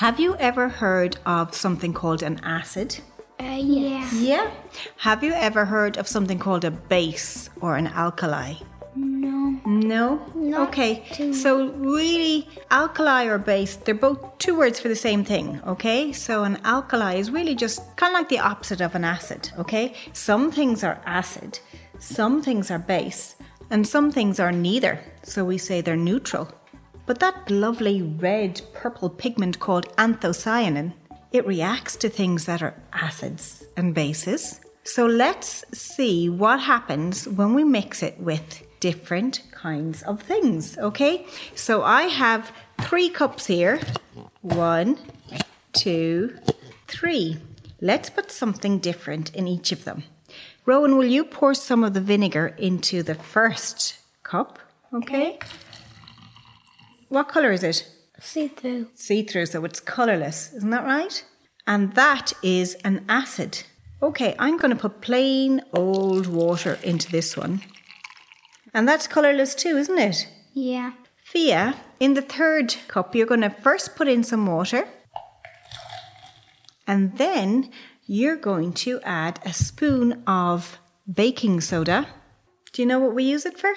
Have 0.01 0.19
you 0.19 0.35
ever 0.37 0.67
heard 0.67 1.17
of 1.27 1.53
something 1.53 1.93
called 1.93 2.23
an 2.23 2.39
acid? 2.41 2.97
Uh, 3.39 3.59
yeah. 3.61 4.09
Yeah. 4.15 4.49
Have 4.97 5.23
you 5.23 5.31
ever 5.33 5.65
heard 5.65 5.95
of 5.97 6.07
something 6.07 6.39
called 6.39 6.65
a 6.65 6.71
base 6.71 7.51
or 7.61 7.75
an 7.75 7.85
alkali? 7.85 8.55
No. 8.95 9.61
No? 9.63 10.25
Not 10.33 10.69
okay. 10.69 11.03
too- 11.13 11.35
So, 11.35 11.67
really, 11.73 12.49
alkali 12.71 13.25
or 13.27 13.37
base, 13.37 13.75
they're 13.75 13.93
both 13.93 14.39
two 14.39 14.55
words 14.57 14.79
for 14.79 14.87
the 14.87 14.95
same 14.95 15.23
thing, 15.23 15.61
okay? 15.67 16.11
So, 16.13 16.45
an 16.45 16.57
alkali 16.65 17.17
is 17.19 17.29
really 17.29 17.53
just 17.53 17.77
kind 17.95 18.11
of 18.11 18.19
like 18.21 18.29
the 18.29 18.39
opposite 18.39 18.81
of 18.81 18.95
an 18.95 19.03
acid, 19.03 19.51
okay? 19.59 19.93
Some 20.13 20.51
things 20.51 20.83
are 20.83 20.99
acid, 21.05 21.59
some 21.99 22.41
things 22.41 22.71
are 22.71 22.79
base, 22.79 23.35
and 23.69 23.85
some 23.85 24.11
things 24.11 24.39
are 24.39 24.51
neither. 24.51 24.97
So, 25.21 25.45
we 25.45 25.59
say 25.59 25.81
they're 25.81 25.95
neutral. 25.95 26.47
But 27.05 27.19
that 27.19 27.49
lovely 27.49 28.01
red 28.01 28.61
purple 28.73 29.09
pigment 29.09 29.59
called 29.59 29.95
anthocyanin, 29.97 30.93
it 31.31 31.45
reacts 31.47 31.95
to 31.97 32.09
things 32.09 32.45
that 32.45 32.61
are 32.61 32.75
acids 32.93 33.63
and 33.75 33.93
bases. 33.93 34.59
So 34.83 35.05
let's 35.05 35.63
see 35.77 36.29
what 36.29 36.61
happens 36.61 37.27
when 37.27 37.53
we 37.53 37.63
mix 37.63 38.01
it 38.01 38.19
with 38.19 38.63
different 38.79 39.41
kinds 39.51 40.01
of 40.03 40.21
things, 40.21 40.77
okay? 40.77 41.25
So 41.55 41.83
I 41.83 42.03
have 42.03 42.51
three 42.81 43.09
cups 43.09 43.45
here. 43.45 43.79
One, 44.41 44.97
two, 45.73 46.37
three. 46.87 47.37
Let's 47.79 48.09
put 48.09 48.31
something 48.31 48.79
different 48.79 49.33
in 49.35 49.47
each 49.47 49.71
of 49.71 49.85
them. 49.85 50.03
Rowan, 50.65 50.97
will 50.97 51.05
you 51.05 51.23
pour 51.23 51.53
some 51.53 51.83
of 51.83 51.93
the 51.93 52.01
vinegar 52.01 52.47
into 52.57 53.03
the 53.03 53.15
first 53.15 53.97
cup? 54.23 54.59
Okay. 54.93 55.39
What 57.11 57.27
colour 57.27 57.51
is 57.51 57.61
it? 57.61 57.85
See 58.21 58.47
through. 58.47 58.87
See 58.95 59.23
through, 59.23 59.47
so 59.47 59.65
it's 59.65 59.81
colourless, 59.81 60.53
isn't 60.53 60.69
that 60.69 60.85
right? 60.85 61.25
And 61.67 61.93
that 61.95 62.31
is 62.41 62.75
an 62.85 63.03
acid. 63.09 63.63
Okay, 64.01 64.33
I'm 64.39 64.55
going 64.55 64.73
to 64.73 64.81
put 64.81 65.01
plain 65.01 65.61
old 65.73 66.25
water 66.27 66.79
into 66.83 67.11
this 67.11 67.35
one. 67.35 67.63
And 68.73 68.87
that's 68.87 69.07
colourless 69.07 69.55
too, 69.55 69.75
isn't 69.75 69.99
it? 69.99 70.25
Yeah. 70.53 70.93
Fia, 71.25 71.75
in 71.99 72.13
the 72.13 72.21
third 72.21 72.77
cup, 72.87 73.13
you're 73.13 73.27
going 73.27 73.41
to 73.41 73.49
first 73.49 73.97
put 73.97 74.07
in 74.07 74.23
some 74.23 74.47
water. 74.47 74.87
And 76.87 77.17
then 77.17 77.71
you're 78.05 78.37
going 78.37 78.71
to 78.85 79.01
add 79.03 79.41
a 79.43 79.51
spoon 79.51 80.23
of 80.25 80.79
baking 81.13 81.59
soda. 81.59 82.07
Do 82.71 82.81
you 82.81 82.85
know 82.85 82.99
what 82.99 83.13
we 83.13 83.25
use 83.25 83.45
it 83.45 83.59
for? 83.59 83.73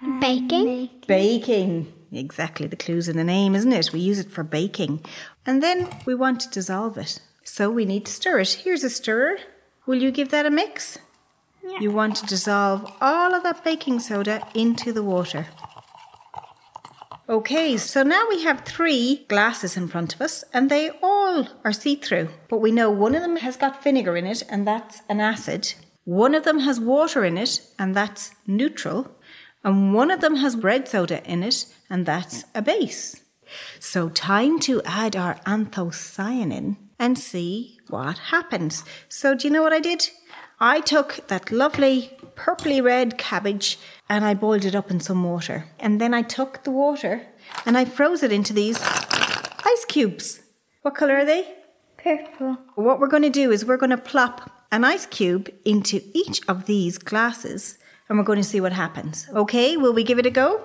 Um, 0.00 0.20
baking. 0.20 0.88
Baking. 1.08 1.92
Exactly, 2.12 2.66
the 2.66 2.76
clue's 2.76 3.08
in 3.08 3.16
the 3.16 3.24
name, 3.24 3.54
isn't 3.54 3.72
it? 3.72 3.92
We 3.92 4.00
use 4.00 4.18
it 4.18 4.30
for 4.30 4.42
baking. 4.44 5.04
And 5.44 5.62
then 5.62 5.88
we 6.06 6.14
want 6.14 6.40
to 6.40 6.50
dissolve 6.50 6.96
it. 6.98 7.20
So 7.44 7.70
we 7.70 7.84
need 7.84 8.06
to 8.06 8.12
stir 8.12 8.40
it. 8.40 8.60
Here's 8.64 8.84
a 8.84 8.90
stirrer. 8.90 9.38
Will 9.86 10.02
you 10.02 10.10
give 10.10 10.30
that 10.30 10.46
a 10.46 10.50
mix? 10.50 10.98
You 11.80 11.90
want 11.90 12.16
to 12.16 12.26
dissolve 12.26 12.90
all 13.00 13.34
of 13.34 13.42
that 13.42 13.64
baking 13.64 14.00
soda 14.00 14.46
into 14.54 14.92
the 14.92 15.02
water. 15.02 15.46
Okay, 17.28 17.76
so 17.76 18.04
now 18.04 18.24
we 18.28 18.44
have 18.44 18.60
three 18.60 19.26
glasses 19.28 19.76
in 19.76 19.88
front 19.88 20.14
of 20.14 20.20
us 20.20 20.44
and 20.52 20.70
they 20.70 20.90
all 21.02 21.48
are 21.64 21.72
see 21.72 21.96
through. 21.96 22.28
But 22.48 22.58
we 22.58 22.70
know 22.70 22.88
one 22.88 23.16
of 23.16 23.22
them 23.22 23.36
has 23.36 23.56
got 23.56 23.82
vinegar 23.82 24.16
in 24.16 24.26
it 24.26 24.44
and 24.48 24.66
that's 24.66 25.02
an 25.08 25.20
acid. 25.20 25.74
One 26.04 26.36
of 26.36 26.44
them 26.44 26.60
has 26.60 26.78
water 26.78 27.24
in 27.24 27.36
it 27.36 27.62
and 27.80 27.96
that's 27.96 28.30
neutral. 28.46 29.10
And 29.66 29.92
one 29.92 30.12
of 30.12 30.20
them 30.20 30.36
has 30.36 30.56
red 30.56 30.86
soda 30.86 31.24
in 31.24 31.42
it 31.42 31.66
and 31.90 32.06
that's 32.06 32.44
a 32.54 32.62
base. 32.62 33.20
So, 33.80 34.08
time 34.08 34.60
to 34.60 34.80
add 34.84 35.16
our 35.16 35.34
anthocyanin 35.44 36.76
and 37.00 37.18
see 37.18 37.80
what 37.88 38.18
happens. 38.18 38.84
So, 39.08 39.34
do 39.34 39.48
you 39.48 39.52
know 39.52 39.64
what 39.64 39.72
I 39.72 39.80
did? 39.80 40.08
I 40.60 40.80
took 40.80 41.26
that 41.26 41.50
lovely 41.50 42.16
purpley 42.36 42.80
red 42.80 43.18
cabbage 43.18 43.76
and 44.08 44.24
I 44.24 44.34
boiled 44.34 44.64
it 44.64 44.76
up 44.76 44.88
in 44.88 45.00
some 45.00 45.24
water. 45.24 45.64
And 45.80 46.00
then 46.00 46.14
I 46.14 46.22
took 46.22 46.62
the 46.62 46.70
water 46.70 47.26
and 47.64 47.76
I 47.76 47.84
froze 47.84 48.22
it 48.22 48.30
into 48.30 48.52
these 48.52 48.78
ice 48.80 49.84
cubes. 49.88 50.42
What 50.82 50.94
colour 50.94 51.16
are 51.16 51.24
they? 51.24 51.56
Purple. 51.96 52.58
What 52.76 53.00
we're 53.00 53.08
going 53.08 53.24
to 53.24 53.30
do 53.30 53.50
is 53.50 53.64
we're 53.64 53.76
going 53.78 53.90
to 53.90 53.98
plop 53.98 54.48
an 54.70 54.84
ice 54.84 55.06
cube 55.06 55.50
into 55.64 56.02
each 56.14 56.40
of 56.46 56.66
these 56.66 56.98
glasses 56.98 57.78
and 58.08 58.18
we're 58.18 58.24
going 58.24 58.40
to 58.42 58.44
see 58.44 58.60
what 58.60 58.72
happens. 58.72 59.28
Okay, 59.34 59.76
will 59.76 59.92
we 59.92 60.04
give 60.04 60.18
it 60.18 60.26
a 60.26 60.30
go? 60.30 60.62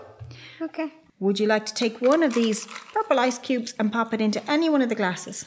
Okay. 0.62 0.94
Would 1.20 1.40
you 1.40 1.48
like 1.48 1.66
to 1.68 1.74
take 1.74 2.02
one 2.02 2.24
of 2.24 2.34
these 2.34 2.66
purple 2.94 3.20
ice 3.20 3.38
cubes 3.38 3.74
and 3.78 3.92
pop 3.92 4.14
it 4.14 4.22
into 4.22 4.42
any 4.50 4.70
one 4.70 4.82
of 4.82 4.90
the 4.90 4.96
glasses? 4.96 5.46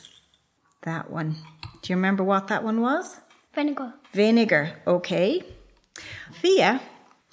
That 0.83 1.11
one. 1.11 1.37
Do 1.83 1.93
you 1.93 1.97
remember 1.97 2.23
what 2.23 2.49
that 2.49 2.63
one 2.63 2.81
was? 2.81 3.21
Vinegar. 3.55 3.95
Vinegar, 4.13 4.81
okay. 4.87 5.43
Fia, 6.33 6.81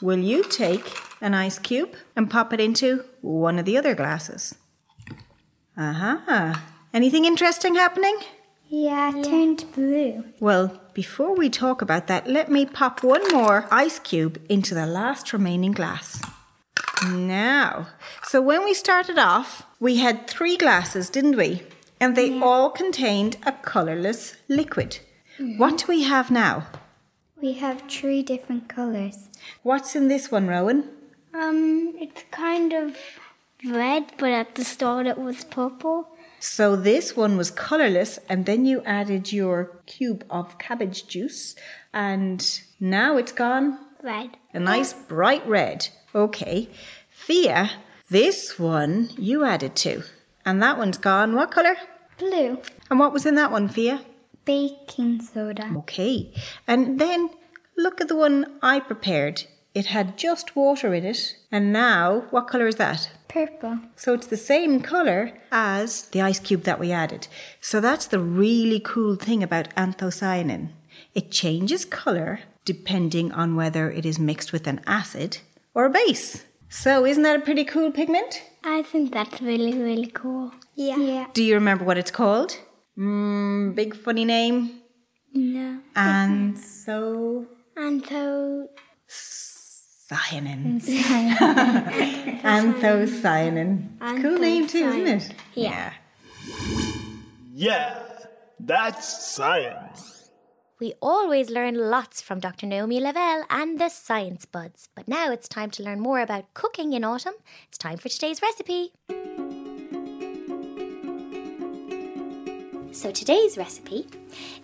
will 0.02 0.20
you 0.20 0.44
take 0.44 0.92
an 1.22 1.34
ice 1.34 1.60
cube 1.60 1.96
and 2.16 2.30
pop 2.30 2.52
it 2.54 2.60
into 2.60 3.06
one 3.22 3.60
of 3.60 3.66
the 3.66 3.78
other 3.78 3.94
glasses? 3.94 4.56
Uh-huh. 5.78 6.56
Anything 6.94 7.26
interesting 7.26 7.76
happening? 7.76 8.18
Yeah, 8.68 9.16
it 9.16 9.24
turned 9.24 9.66
blue. 9.74 10.24
Well, 10.40 10.81
before 10.94 11.36
we 11.36 11.50
talk 11.50 11.82
about 11.82 12.08
that, 12.08 12.28
let 12.28 12.50
me 12.50 12.66
pop 12.66 13.04
one 13.04 13.28
more 13.32 13.68
ice 13.72 14.00
cube 14.00 14.42
into 14.50 14.74
the 14.74 14.86
last 14.86 15.34
remaining 15.34 15.72
glass. 15.72 16.22
Now, 17.08 17.88
so 18.24 18.42
when 18.42 18.64
we 18.64 18.74
started 18.74 19.18
off, 19.18 19.66
we 19.80 19.98
had 19.98 20.28
three 20.28 20.58
glasses, 20.58 21.10
didn't 21.10 21.38
we? 21.38 21.64
And 22.00 22.16
they 22.16 22.40
all 22.40 22.70
contained 22.70 23.38
a 23.46 23.52
colourless 23.52 24.36
liquid. 24.48 25.00
What 25.58 25.80
do 25.80 25.86
we 25.88 26.04
have 26.04 26.30
now? 26.30 26.68
We 27.42 27.54
have 27.54 27.84
three 27.90 28.22
different 28.22 28.68
colours. 28.70 29.30
What's 29.64 29.96
in 29.96 30.08
this 30.08 30.32
one, 30.32 30.48
Rowan? 30.48 30.90
Um, 31.34 31.94
it's 32.00 32.24
kind 32.30 32.74
of 32.74 32.96
red, 33.66 34.14
but 34.18 34.32
at 34.32 34.56
the 34.56 34.64
start 34.64 35.08
it 35.08 35.18
was 35.18 35.44
purple. 35.46 36.08
So 36.44 36.76
this 36.76 37.16
one 37.16 37.38
was 37.38 37.52
colourless, 37.52 38.18
and 38.28 38.48
then 38.48 38.66
you 38.66 38.82
added 38.84 39.32
your 39.32 39.80
cube 39.86 40.26
of 40.28 40.58
cabbage 40.58 41.06
juice, 41.06 41.56
and 41.94 42.62
now 42.80 43.16
it's 43.18 43.32
gone 43.32 43.78
Red. 44.02 44.38
a 44.52 44.60
nice 44.60 44.92
bright 44.92 45.48
red. 45.48 45.90
Okay. 46.16 46.68
Fia, 47.12 47.70
this 48.10 48.58
one 48.58 49.12
you 49.20 49.46
added 49.46 49.76
to, 49.78 50.02
and 50.44 50.64
that 50.64 50.80
one's 50.80 50.98
gone 50.98 51.36
what 51.36 51.52
colour? 51.52 51.76
Blue. 52.18 52.58
And 52.90 53.00
what 53.00 53.14
was 53.14 53.28
in 53.28 53.36
that 53.36 53.52
one, 53.52 53.70
Fia? 53.70 54.04
Baking 54.44 55.22
soda. 55.22 55.72
Okay. 55.78 56.34
And 56.68 57.00
then 57.00 57.30
look 57.78 58.02
at 58.02 58.08
the 58.08 58.16
one 58.16 58.58
I 58.64 58.80
prepared. 58.80 59.44
It 59.76 59.86
had 59.86 60.18
just 60.18 60.56
water 60.56 60.92
in 60.96 61.06
it, 61.06 61.36
and 61.52 61.72
now 61.72 62.26
what 62.32 62.48
colour 62.48 62.66
is 62.66 62.78
that? 62.78 63.12
Purple. 63.32 63.80
So 63.96 64.14
it's 64.14 64.28
the 64.28 64.36
same 64.36 64.82
colour 64.82 65.32
as 65.52 66.08
the 66.08 66.22
ice 66.22 66.40
cube 66.40 66.64
that 66.64 66.80
we 66.80 66.92
added. 66.92 67.30
So 67.62 67.80
that's 67.80 68.06
the 68.06 68.20
really 68.20 68.82
cool 68.82 69.16
thing 69.16 69.42
about 69.42 69.74
anthocyanin. 69.76 70.70
It 71.16 71.32
changes 71.32 71.86
colour 71.86 72.42
depending 72.66 73.32
on 73.32 73.56
whether 73.56 73.90
it 73.90 74.06
is 74.06 74.20
mixed 74.20 74.52
with 74.52 74.68
an 74.68 74.82
acid 74.86 75.38
or 75.74 75.86
a 75.86 75.90
base. 75.90 76.46
So 76.68 77.06
isn't 77.06 77.24
that 77.24 77.40
a 77.40 77.44
pretty 77.44 77.64
cool 77.64 77.92
pigment? 77.92 78.44
I 78.64 78.84
think 78.84 79.14
that's 79.14 79.42
really, 79.42 79.78
really 79.78 80.08
cool. 80.08 80.52
Yeah. 80.76 80.98
Yeah. 80.98 81.28
Do 81.34 81.44
you 81.44 81.54
remember 81.54 81.86
what 81.86 81.98
it's 81.98 82.12
called? 82.12 82.58
Mmm, 82.98 83.74
big 83.76 83.96
funny 83.96 84.26
name. 84.26 84.82
No. 85.34 85.80
And 85.96 86.58
so 86.60 87.48
Antho 87.78 88.68
Antho. 89.08 89.51
Cyanin. 90.12 90.82
Anthocyanin. 92.44 93.88
It's 94.02 94.20
a 94.20 94.22
cool 94.22 94.38
name 94.40 94.68
too, 94.68 94.90
isn't 94.90 95.08
it? 95.08 95.34
Yeah. 95.54 95.94
Yeah, 97.54 98.04
that's 98.60 99.08
science. 99.36 100.30
We 100.80 100.94
always 101.00 101.52
learn 101.52 101.76
lots 101.76 102.22
from 102.24 102.40
Dr. 102.40 102.66
Naomi 102.66 103.00
Lavelle 103.00 103.46
and 103.52 103.80
the 103.80 103.90
Science 103.90 104.46
Buds. 104.46 104.90
But 104.96 105.08
now 105.08 105.32
it's 105.32 105.48
time 105.48 105.70
to 105.72 105.84
learn 105.84 106.00
more 106.00 106.22
about 106.22 106.52
cooking 106.56 106.94
in 106.94 107.04
autumn. 107.04 107.36
It's 107.68 107.78
time 107.78 107.98
for 107.98 108.10
today's 108.10 108.42
recipe. 108.42 108.92
So 112.92 113.10
today's 113.10 113.58
recipe 113.58 114.06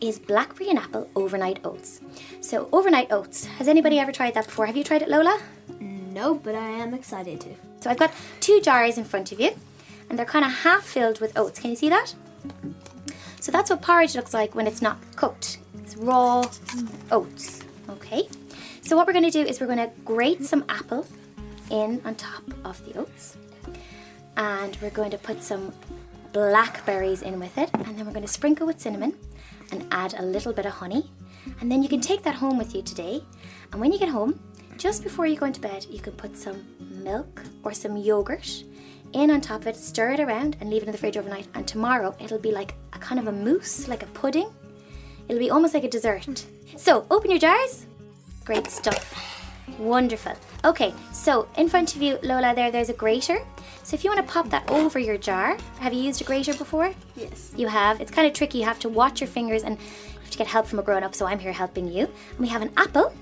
is 0.02 0.20
blackberry 0.20 0.70
and 0.70 0.78
apple 0.78 1.10
overnight 1.16 1.60
oats. 1.64 2.02
So 2.42 2.68
overnight 2.74 3.12
oats. 3.12 3.46
Has 3.46 3.70
anybody 3.70 4.00
ever 4.00 4.12
tried 4.12 4.34
that 4.34 4.46
before? 4.46 4.66
Have 4.66 4.76
you 4.76 4.84
tried 4.84 5.02
it, 5.02 5.08
Lola? 5.10 5.40
No, 5.80 6.36
but 6.36 6.54
I 6.54 6.68
am 6.68 6.94
excited 6.94 7.40
to. 7.42 7.50
So 7.80 7.90
I've 7.90 7.98
got 7.98 8.12
two 8.42 8.60
jars 8.60 8.98
in 8.98 9.06
front 9.06 9.32
of 9.32 9.40
you, 9.40 9.52
and 10.10 10.20
they're 10.20 10.26
kind 10.26 10.44
of 10.44 10.52
half 10.52 10.84
filled 10.84 11.22
with 11.22 11.38
oats. 11.38 11.60
Can 11.60 11.70
you 11.70 11.78
see 11.78 11.88
that? 11.90 12.14
So 13.40 13.52
that's 13.52 13.70
what 13.70 13.82
porridge 13.82 14.14
looks 14.16 14.34
like 14.34 14.56
when 14.56 14.68
it's 14.68 14.82
not 14.82 14.98
cooked. 15.16 15.60
It's 15.80 15.96
raw 15.96 16.44
oats. 17.12 17.62
Okay. 17.90 18.28
So 18.82 18.98
what 18.98 19.08
we're 19.08 19.14
going 19.14 19.26
to 19.26 19.32
do 19.32 19.42
is 19.42 19.62
we're 19.62 19.68
going 19.68 19.90
to 19.90 19.92
grate 20.04 20.44
some 20.44 20.66
apple 20.68 21.08
in 21.70 22.02
on 22.04 22.16
top 22.16 22.44
of 22.66 22.84
the 22.86 23.00
oats, 23.00 23.38
and 24.36 24.78
we're 24.82 24.90
going 24.90 25.12
to 25.12 25.18
put 25.18 25.42
some 25.42 25.72
blackberries 26.38 27.24
in 27.24 27.40
with 27.40 27.58
it, 27.58 27.68
and 27.74 27.98
then 27.98 28.06
we're 28.06 28.12
going 28.12 28.22
to 28.22 28.32
sprinkle 28.32 28.68
with 28.68 28.80
cinnamon 28.80 29.18
and 29.72 29.88
add 29.90 30.14
a 30.14 30.22
little 30.22 30.54
bit 30.54 30.68
of 30.68 30.74
honey. 30.74 31.10
And 31.60 31.72
then 31.72 31.82
you 31.82 31.90
can 31.90 32.00
take 32.00 32.22
that 32.24 32.36
home 32.36 32.60
with 32.60 32.76
you 32.76 32.84
today. 32.84 33.24
And 33.72 33.82
when 33.82 33.92
you 33.92 33.98
get 33.98 34.10
home, 34.10 34.40
just 34.78 35.02
before 35.02 35.26
you 35.26 35.36
go 35.36 35.48
into 35.48 35.60
bed, 35.60 35.88
you 35.90 36.00
can 36.00 36.14
put 36.14 36.38
some 36.38 36.64
milk 36.80 37.42
or 37.64 37.74
some 37.74 37.98
yogurt 37.98 38.64
in 39.14 39.32
on 39.32 39.42
top 39.42 39.62
of 39.62 39.68
it, 39.68 39.78
stir 39.78 40.12
it 40.12 40.20
around, 40.20 40.58
and 40.60 40.70
leave 40.70 40.84
it 40.84 40.86
in 40.86 40.92
the 40.92 40.98
fridge 41.00 41.18
overnight. 41.18 41.48
And 41.56 41.68
tomorrow 41.68 42.16
it'll 42.20 42.38
be 42.38 42.52
like 42.52 42.76
a 42.94 43.00
kind 43.00 43.20
of 43.20 43.28
a 43.28 43.32
mousse, 43.32 43.88
like 43.88 44.04
a 44.04 44.08
pudding. 44.08 44.54
It'll 45.28 45.40
be 45.40 45.50
almost 45.50 45.74
like 45.74 45.86
a 45.86 45.90
dessert. 45.90 46.46
So 46.76 47.08
open 47.10 47.32
your 47.32 47.40
jars. 47.40 47.88
Great 48.46 48.68
stuff. 48.68 49.04
Wonderful. 49.80 50.34
Okay, 50.64 50.94
so 51.12 51.48
in 51.58 51.68
front 51.68 51.96
of 51.96 52.02
you, 52.04 52.20
Lola, 52.22 52.54
there, 52.54 52.70
there's 52.70 52.90
a 52.90 52.94
grater. 52.94 53.40
So 53.88 53.96
if 53.96 54.04
you 54.04 54.10
want 54.10 54.28
to 54.28 54.34
pop 54.34 54.50
that 54.50 54.70
over 54.70 55.00
your 55.00 55.18
jar, 55.18 55.56
have 55.80 55.94
you 55.94 56.02
used 56.02 56.20
a 56.20 56.26
grater 56.26 56.54
before? 56.54 56.94
Yes. 57.16 57.54
You 57.56 57.70
have. 57.70 58.02
It's 58.02 58.12
kind 58.12 58.28
of 58.28 58.34
tricky. 58.34 58.58
You 58.58 58.66
have 58.66 58.80
to 58.80 58.90
watch 58.90 59.22
your 59.22 59.30
fingers 59.30 59.64
and 59.64 59.80
you 59.80 60.20
have 60.20 60.30
to 60.30 60.38
get 60.38 60.46
help 60.46 60.68
from 60.68 60.80
a 60.80 60.82
grown 60.84 61.04
up. 61.04 61.16
So 61.16 61.26
I'm 61.26 61.40
here 61.40 61.54
helping 61.54 61.88
you. 61.88 62.04
And 62.04 62.40
we 62.40 62.50
have 62.50 62.62
an 62.62 62.70
apple. 62.76 63.14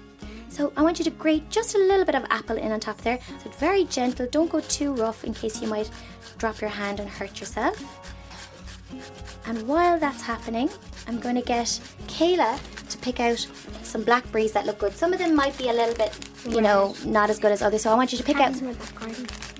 So 0.50 0.74
I 0.76 0.82
want 0.82 0.98
you 0.98 1.06
to 1.06 1.12
grate 1.12 1.48
just 1.52 1.76
a 1.76 1.78
little 1.78 2.04
bit 2.04 2.16
of 2.16 2.26
apple 2.32 2.58
in 2.58 2.72
on 2.72 2.80
top 2.80 2.98
there. 3.02 3.20
So 3.28 3.46
it's 3.46 3.58
very 3.58 3.84
gentle. 3.84 4.26
Don't 4.32 4.50
go 4.50 4.60
too 4.60 4.96
rough 4.96 5.24
in 5.24 5.36
case 5.36 5.62
you 5.62 5.68
might 5.68 5.88
drop 6.40 6.60
your 6.60 6.72
hand 6.72 7.00
and 7.00 7.08
hurt 7.08 7.40
yourself. 7.40 7.78
And 9.46 9.68
while 9.68 10.00
that's 10.00 10.24
happening, 10.24 10.72
I'm 11.08 11.20
going 11.20 11.36
to 11.36 11.44
get 11.44 11.68
Kayla 12.08 12.60
to 12.90 12.98
pick 12.98 13.20
out 13.20 13.48
some 13.84 14.04
blackberries 14.04 14.54
that 14.54 14.66
look 14.66 14.80
good. 14.80 14.94
Some 14.94 15.14
of 15.14 15.20
them 15.20 15.36
might 15.36 15.56
be 15.60 15.70
a 15.70 15.74
little 15.74 15.94
bit, 15.94 16.12
you 16.50 16.62
know, 16.62 16.96
not 17.06 17.30
as 17.30 17.38
good 17.38 17.52
as 17.52 17.62
others. 17.62 17.84
So 17.84 17.92
I 17.92 17.94
want 17.94 18.12
you 18.12 18.18
to 18.18 18.24
pick 18.24 18.38
out. 18.38 18.56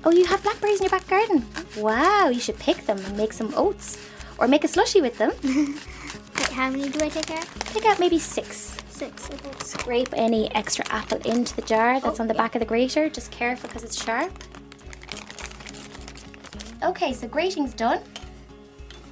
Oh, 0.06 0.12
you 0.12 0.26
have 0.26 0.44
blackberries 0.44 0.80
in 0.80 0.84
your 0.84 0.92
back 0.92 1.08
garden? 1.08 1.44
Wow, 1.78 2.30
you 2.30 2.40
should 2.40 2.60
pick 2.60 2.86
them 2.86 3.00
and 3.00 3.18
make 3.18 3.34
some 3.34 3.52
oats 3.56 3.98
or 4.38 4.48
make 4.48 4.64
a 4.64 4.68
slushy 4.68 5.02
with 5.02 5.18
them. 5.18 5.32
Wait, 5.44 6.50
how 6.50 6.70
many 6.70 6.90
do 6.90 7.04
I 7.04 7.10
take 7.10 7.32
out? 7.32 7.48
Take 7.62 7.86
out 7.86 8.00
maybe 8.00 8.20
six. 8.20 8.78
Six. 8.90 9.30
Okay. 9.32 9.52
Scrape 9.64 10.14
any 10.14 10.54
extra 10.54 10.86
apple 10.90 11.18
into 11.26 11.56
the 11.56 11.64
jar 11.64 12.00
that's 12.00 12.20
on 12.20 12.28
the 12.28 12.36
back 12.36 12.54
of 12.54 12.60
the 12.60 12.66
grater. 12.66 13.10
Just 13.10 13.32
careful 13.32 13.68
because 13.68 13.84
it's 13.84 14.02
sharp. 14.02 14.32
Okay, 16.84 17.12
so 17.12 17.28
grating's 17.28 17.74
done. 17.74 18.00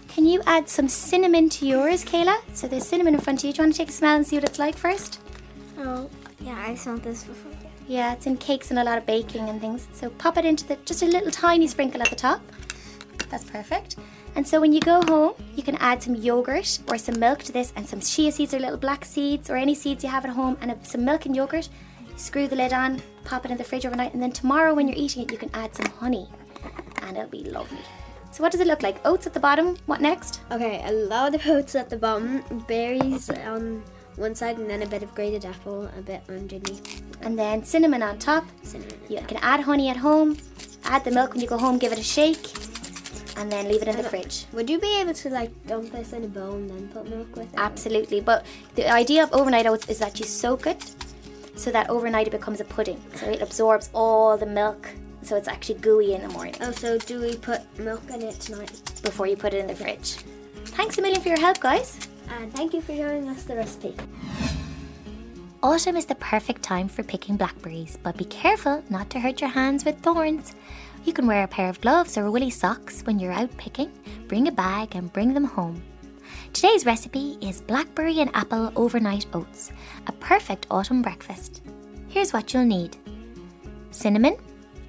Can 0.09 0.27
you 0.27 0.43
add 0.45 0.69
some 0.69 0.87
cinnamon 0.87 1.49
to 1.49 1.65
yours, 1.65 2.05
Kayla? 2.05 2.35
So 2.53 2.67
there's 2.67 2.85
cinnamon 2.85 3.15
in 3.15 3.19
front 3.19 3.39
of 3.39 3.47
you. 3.47 3.53
Do 3.53 3.57
you 3.57 3.63
want 3.63 3.73
to 3.73 3.77
take 3.79 3.89
a 3.89 3.93
smell 3.93 4.15
and 4.15 4.27
see 4.27 4.35
what 4.35 4.43
it's 4.43 4.59
like 4.59 4.75
first? 4.75 5.19
Oh, 5.79 6.07
yeah, 6.39 6.63
I 6.67 6.75
smelled 6.75 7.01
this 7.01 7.23
before. 7.23 7.52
Yeah, 7.87 8.13
it's 8.13 8.25
in 8.25 8.37
cakes 8.37 8.69
and 8.69 8.79
a 8.79 8.83
lot 8.83 8.97
of 8.97 9.05
baking 9.05 9.49
and 9.49 9.59
things. 9.59 9.87
So 9.91 10.09
pop 10.09 10.37
it 10.37 10.45
into 10.45 10.65
the 10.65 10.77
just 10.85 11.03
a 11.03 11.05
little 11.05 11.31
tiny 11.31 11.67
sprinkle 11.67 12.01
at 12.01 12.09
the 12.09 12.15
top. 12.15 12.41
That's 13.29 13.43
perfect. 13.43 13.97
And 14.35 14.47
so 14.47 14.59
when 14.59 14.73
you 14.73 14.79
go 14.79 15.01
home, 15.03 15.33
you 15.55 15.63
can 15.63 15.75
add 15.77 16.01
some 16.01 16.15
yogurt 16.15 16.79
or 16.87 16.97
some 16.97 17.19
milk 17.19 17.39
to 17.43 17.51
this 17.51 17.73
and 17.75 17.87
some 17.87 17.99
chia 17.99 18.31
seeds 18.31 18.53
or 18.53 18.59
little 18.59 18.77
black 18.77 19.05
seeds 19.05 19.49
or 19.49 19.57
any 19.57 19.75
seeds 19.75 20.03
you 20.03 20.09
have 20.09 20.25
at 20.25 20.31
home 20.31 20.57
and 20.61 20.75
some 20.85 21.05
milk 21.05 21.25
and 21.25 21.35
yogurt. 21.35 21.69
Screw 22.15 22.47
the 22.47 22.55
lid 22.55 22.73
on, 22.73 23.01
pop 23.25 23.45
it 23.45 23.51
in 23.51 23.57
the 23.57 23.63
fridge 23.63 23.85
overnight, 23.85 24.13
and 24.13 24.21
then 24.21 24.31
tomorrow 24.31 24.73
when 24.73 24.87
you're 24.87 24.97
eating 24.97 25.23
it, 25.23 25.31
you 25.31 25.37
can 25.37 25.49
add 25.53 25.75
some 25.75 25.87
honey 25.87 26.27
and 27.01 27.17
it'll 27.17 27.29
be 27.29 27.43
lovely. 27.43 27.79
So 28.31 28.41
what 28.41 28.51
does 28.51 28.61
it 28.61 28.67
look 28.67 28.81
like? 28.81 28.99
Oats 29.05 29.27
at 29.27 29.33
the 29.33 29.39
bottom. 29.39 29.77
What 29.85 30.01
next? 30.01 30.41
Okay, 30.51 30.83
a 30.85 30.91
lot 30.91 31.35
of 31.35 31.45
oats 31.45 31.75
at 31.75 31.89
the 31.89 31.97
bottom, 31.97 32.43
berries 32.67 33.29
on 33.29 33.83
one 34.17 34.35
side, 34.35 34.57
and 34.57 34.69
then 34.69 34.81
a 34.83 34.87
bit 34.87 35.03
of 35.03 35.13
grated 35.15 35.45
apple, 35.45 35.89
a 35.97 36.01
bit 36.01 36.21
underneath. 36.29 37.01
And 37.21 37.37
then 37.37 37.63
cinnamon 37.63 38.03
on 38.03 38.19
top. 38.19 38.45
Cinnamon. 38.63 38.99
You 39.09 39.19
can 39.21 39.37
add 39.37 39.61
honey 39.61 39.89
at 39.89 39.97
home. 39.97 40.37
Add 40.85 41.03
the 41.05 41.11
milk 41.11 41.31
when 41.33 41.41
you 41.41 41.47
go 41.47 41.57
home. 41.57 41.77
Give 41.77 41.91
it 41.91 41.99
a 41.99 42.03
shake, 42.03 42.45
and 43.37 43.51
then 43.51 43.67
leave 43.67 43.81
it 43.81 43.87
in 43.87 43.95
the 43.95 44.03
fridge. 44.03 44.45
Would 44.53 44.69
you 44.69 44.79
be 44.79 44.99
able 44.99 45.13
to 45.13 45.29
like 45.29 45.51
dump 45.65 45.91
this 45.91 46.13
in 46.13 46.23
a 46.23 46.27
bowl 46.27 46.53
and 46.53 46.69
then 46.69 46.87
put 46.89 47.09
milk 47.09 47.35
with 47.35 47.53
it? 47.53 47.57
Absolutely. 47.59 48.19
But 48.19 48.45
the 48.75 48.89
idea 48.89 49.23
of 49.23 49.31
overnight 49.33 49.65
oats 49.65 49.89
is 49.89 49.99
that 49.99 50.19
you 50.19 50.25
soak 50.25 50.67
it 50.67 50.93
so 51.55 51.71
that 51.71 51.89
overnight 51.89 52.27
it 52.27 52.31
becomes 52.31 52.59
a 52.59 52.65
pudding. 52.65 53.01
So 53.15 53.27
it 53.29 53.41
absorbs 53.41 53.89
all 53.93 54.37
the 54.37 54.45
milk. 54.45 54.89
So 55.21 55.37
it's 55.37 55.47
actually 55.47 55.79
gooey 55.79 56.13
in 56.15 56.21
the 56.21 56.27
morning. 56.29 56.55
Oh, 56.59 56.71
so 56.71 56.97
do 56.97 57.21
we 57.21 57.37
put 57.37 57.61
milk 57.79 58.03
in 58.13 58.21
it 58.21 58.39
tonight? 58.41 58.81
Before 59.03 59.25
you 59.25 59.37
put 59.37 59.53
it 59.53 59.59
in 59.59 59.67
the 59.67 59.75
fridge. 59.75 60.17
Thanks 60.65 60.97
a 60.97 61.01
million 61.01 61.21
for 61.21 61.29
your 61.29 61.39
help, 61.39 61.59
guys. 61.59 62.09
And 62.29 62.53
thank 62.53 62.73
you 62.73 62.81
for 62.81 62.95
showing 62.95 63.27
us 63.29 63.43
the 63.43 63.55
recipe. 63.55 63.95
Autumn 65.61 65.95
is 65.95 66.05
the 66.05 66.15
perfect 66.15 66.61
time 66.61 66.89
for 66.89 67.03
picking 67.03 67.37
blackberries, 67.37 67.97
but 68.03 68.17
be 68.17 68.25
careful 68.25 68.83
not 68.89 69.09
to 69.09 69.19
hurt 69.19 69.39
your 69.39 69.49
hands 69.49 69.85
with 69.85 69.99
thorns. 70.01 70.55
You 71.05 71.13
can 71.13 71.25
wear 71.25 71.43
a 71.43 71.47
pair 71.47 71.69
of 71.69 71.79
gloves 71.79 72.17
or 72.17 72.29
woolly 72.29 72.49
socks 72.49 73.01
when 73.03 73.17
you're 73.17 73.31
out 73.31 73.55
picking. 73.57 73.91
Bring 74.27 74.47
a 74.47 74.51
bag 74.51 74.95
and 74.95 75.11
bring 75.13 75.33
them 75.33 75.45
home. 75.45 75.81
Today's 76.51 76.85
recipe 76.85 77.37
is 77.41 77.61
blackberry 77.61 78.19
and 78.19 78.29
apple 78.35 78.71
overnight 78.75 79.25
oats, 79.33 79.71
a 80.07 80.11
perfect 80.11 80.67
autumn 80.69 81.01
breakfast. 81.01 81.61
Here's 82.09 82.33
what 82.33 82.53
you'll 82.53 82.65
need 82.65 82.97
cinnamon, 83.91 84.35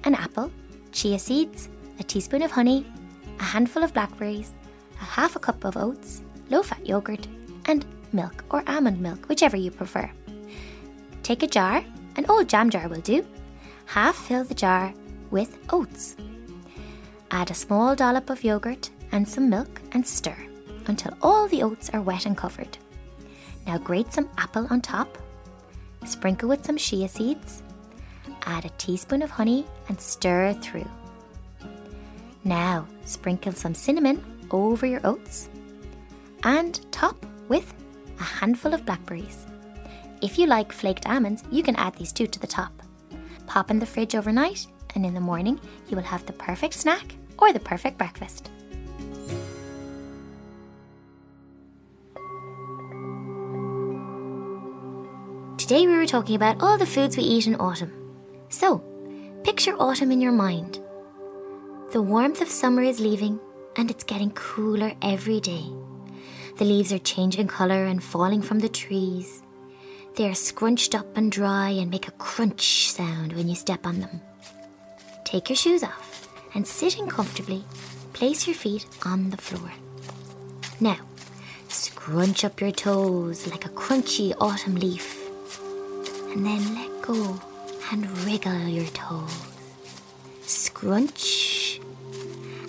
an 0.03 0.15
apple, 0.15 0.51
chia 0.91 1.19
seeds, 1.19 1.69
a 1.99 2.03
teaspoon 2.03 2.41
of 2.41 2.51
honey, 2.51 2.85
a 3.39 3.43
handful 3.43 3.83
of 3.83 3.93
blackberries, 3.93 4.53
a 5.01 5.03
half 5.03 5.35
a 5.35 5.39
cup 5.39 5.63
of 5.63 5.77
oats, 5.77 6.21
low 6.49 6.63
fat 6.63 6.85
yogurt, 6.85 7.27
and 7.65 7.85
milk 8.11 8.43
or 8.49 8.63
almond 8.67 8.99
milk, 8.99 9.27
whichever 9.27 9.57
you 9.57 9.71
prefer. 9.71 10.09
Take 11.23 11.43
a 11.43 11.47
jar, 11.47 11.83
an 12.15 12.25
old 12.29 12.47
jam 12.47 12.69
jar 12.69 12.87
will 12.87 13.01
do. 13.01 13.25
Half 13.85 14.15
fill 14.15 14.43
the 14.43 14.55
jar 14.55 14.93
with 15.31 15.57
oats. 15.71 16.15
Add 17.31 17.51
a 17.51 17.55
small 17.55 17.95
dollop 17.95 18.29
of 18.29 18.43
yogurt 18.43 18.89
and 19.11 19.27
some 19.27 19.49
milk 19.49 19.81
and 19.91 20.05
stir 20.05 20.37
until 20.87 21.13
all 21.21 21.47
the 21.47 21.63
oats 21.63 21.89
are 21.89 22.01
wet 22.01 22.25
and 22.25 22.37
covered. 22.37 22.77
Now 23.65 23.77
grate 23.77 24.13
some 24.13 24.29
apple 24.37 24.67
on 24.69 24.81
top. 24.81 25.17
Sprinkle 26.05 26.49
with 26.49 26.65
some 26.65 26.77
chia 26.77 27.07
seeds. 27.07 27.63
Add 28.43 28.65
a 28.65 28.69
teaspoon 28.77 29.23
of 29.23 29.31
honey 29.31 29.65
and 29.89 29.99
stir 29.99 30.53
through. 30.53 30.89
Now 32.43 32.87
sprinkle 33.05 33.53
some 33.53 33.73
cinnamon 33.73 34.23
over 34.51 34.85
your 34.85 35.01
oats 35.03 35.49
and 36.45 36.79
top 36.91 37.25
with 37.49 37.73
a 38.19 38.23
handful 38.23 38.73
of 38.73 38.85
blackberries. 38.85 39.45
If 40.21 40.39
you 40.39 40.47
like 40.47 40.71
flaked 40.71 41.07
almonds, 41.07 41.43
you 41.51 41.61
can 41.61 41.75
add 41.75 41.95
these 41.95 42.13
two 42.13 42.27
to 42.27 42.39
the 42.39 42.47
top. 42.47 42.71
Pop 43.47 43.69
in 43.69 43.79
the 43.79 43.85
fridge 43.85 44.15
overnight, 44.15 44.67
and 44.95 45.05
in 45.05 45.13
the 45.13 45.19
morning, 45.19 45.59
you 45.89 45.97
will 45.97 46.03
have 46.03 46.25
the 46.25 46.33
perfect 46.33 46.75
snack 46.75 47.15
or 47.37 47.51
the 47.51 47.59
perfect 47.59 47.97
breakfast. 47.97 48.49
Today 55.57 55.87
we 55.87 55.95
were 55.95 56.05
talking 56.05 56.35
about 56.35 56.61
all 56.61 56.77
the 56.77 56.85
foods 56.85 57.17
we 57.17 57.23
eat 57.23 57.47
in 57.47 57.55
autumn. 57.55 57.91
So, 58.49 58.83
picture 59.43 59.75
autumn 59.79 60.11
in 60.11 60.21
your 60.21 60.31
mind. 60.31 60.79
The 61.91 62.01
warmth 62.01 62.41
of 62.41 62.49
summer 62.49 62.83
is 62.83 62.99
leaving, 62.99 63.39
and 63.75 63.89
it's 63.89 64.03
getting 64.03 64.31
cooler 64.31 64.93
every 65.01 65.39
day. 65.39 65.65
The 66.57 66.65
leaves 66.65 66.93
are 66.93 66.99
changing 66.99 67.47
colour 67.47 67.83
and 67.85 68.01
falling 68.01 68.41
from 68.41 68.59
the 68.59 68.69
trees. 68.69 69.43
They 70.15 70.29
are 70.29 70.33
scrunched 70.33 70.95
up 70.95 71.17
and 71.17 71.29
dry 71.29 71.69
and 71.69 71.91
make 71.91 72.07
a 72.07 72.11
crunch 72.11 72.89
sound 72.91 73.33
when 73.33 73.49
you 73.49 73.55
step 73.55 73.85
on 73.85 73.99
them. 73.99 74.21
Take 75.25 75.49
your 75.49 75.57
shoes 75.57 75.83
off 75.83 76.29
and 76.53 76.65
sitting 76.65 77.07
comfortably, 77.07 77.65
place 78.13 78.47
your 78.47 78.55
feet 78.55 78.85
on 79.03 79.31
the 79.31 79.37
floor. 79.37 79.69
Now, 80.79 80.99
scrunch 81.67 82.45
up 82.45 82.61
your 82.61 82.71
toes 82.71 83.47
like 83.47 83.65
a 83.65 83.69
crunchy 83.69 84.33
autumn 84.39 84.75
leaf. 84.75 85.27
And 86.31 86.45
then 86.45 86.73
let 86.73 87.01
go 87.01 87.37
and 87.91 88.09
wriggle 88.19 88.67
your 88.67 88.87
toes. 88.87 89.45
Scrunch 90.43 91.81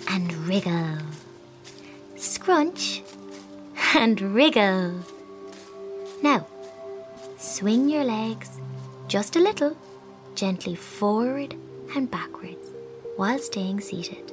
and 0.09 0.33
wriggle. 0.45 0.97
Scrunch 2.17 3.01
and 3.95 4.19
wriggle. 4.21 4.99
Now, 6.21 6.47
swing 7.37 7.89
your 7.89 8.03
legs 8.03 8.59
just 9.07 9.35
a 9.35 9.39
little, 9.39 9.77
gently 10.35 10.75
forward 10.75 11.55
and 11.95 12.09
backwards 12.09 12.71
while 13.15 13.39
staying 13.39 13.81
seated. 13.81 14.31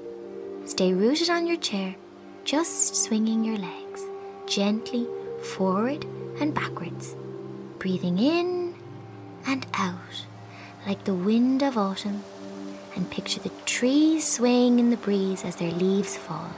Stay 0.64 0.92
rooted 0.92 1.30
on 1.30 1.46
your 1.46 1.56
chair, 1.56 1.94
just 2.44 2.96
swinging 2.96 3.44
your 3.44 3.58
legs 3.58 4.02
gently 4.46 5.06
forward 5.42 6.04
and 6.40 6.54
backwards, 6.54 7.14
breathing 7.78 8.18
in 8.18 8.74
and 9.46 9.66
out 9.74 10.26
like 10.86 11.04
the 11.04 11.14
wind 11.14 11.62
of 11.62 11.78
autumn, 11.78 12.22
and 12.94 13.10
picture 13.10 13.40
the 13.40 13.50
trees 13.64 14.26
swaying 14.26 14.78
in 14.78 14.90
the 14.90 14.96
breeze 14.96 15.44
as 15.44 15.56
their 15.56 15.72
leaves 15.72 16.16
fall. 16.16 16.50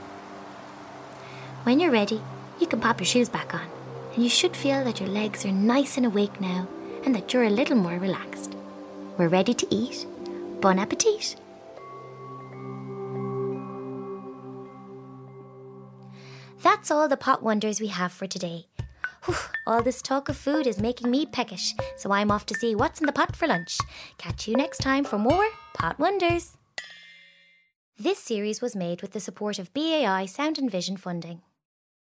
When 1.62 1.80
you're 1.80 1.92
ready, 1.92 2.20
you 2.60 2.66
can 2.66 2.80
pop 2.80 3.00
your 3.00 3.06
shoes 3.06 3.28
back 3.28 3.54
on, 3.54 3.66
and 4.14 4.22
you 4.22 4.30
should 4.30 4.56
feel 4.56 4.84
that 4.84 5.00
your 5.00 5.08
legs 5.08 5.44
are 5.44 5.52
nice 5.52 5.96
and 5.96 6.06
awake 6.06 6.40
now 6.40 6.66
and 7.04 7.14
that 7.14 7.32
you're 7.32 7.44
a 7.44 7.50
little 7.50 7.76
more 7.76 7.98
relaxed. 7.98 8.54
We're 9.16 9.28
ready 9.28 9.54
to 9.54 9.74
eat. 9.74 10.06
Bon 10.60 10.78
appetit! 10.78 11.36
That's 16.62 16.90
all 16.90 17.08
the 17.08 17.16
pot 17.16 17.42
wonders 17.42 17.80
we 17.80 17.88
have 17.88 18.12
for 18.12 18.26
today. 18.26 18.66
Whew, 19.24 19.36
all 19.66 19.82
this 19.82 20.02
talk 20.02 20.28
of 20.28 20.36
food 20.36 20.66
is 20.66 20.80
making 20.80 21.10
me 21.10 21.26
peckish, 21.26 21.74
so 21.96 22.12
I'm 22.12 22.30
off 22.30 22.46
to 22.46 22.54
see 22.54 22.74
what's 22.74 23.00
in 23.00 23.06
the 23.06 23.12
pot 23.12 23.36
for 23.36 23.46
lunch. 23.46 23.78
Catch 24.18 24.48
you 24.48 24.56
next 24.56 24.78
time 24.78 25.04
for 25.04 25.18
more 25.18 25.48
Pot 25.74 25.98
Wonders. 25.98 26.56
This 27.98 28.18
series 28.18 28.60
was 28.60 28.76
made 28.76 29.00
with 29.00 29.12
the 29.12 29.20
support 29.20 29.58
of 29.58 29.72
BAI 29.74 30.26
Sound 30.26 30.58
and 30.58 30.70
Vision 30.70 30.96
funding. 30.96 31.42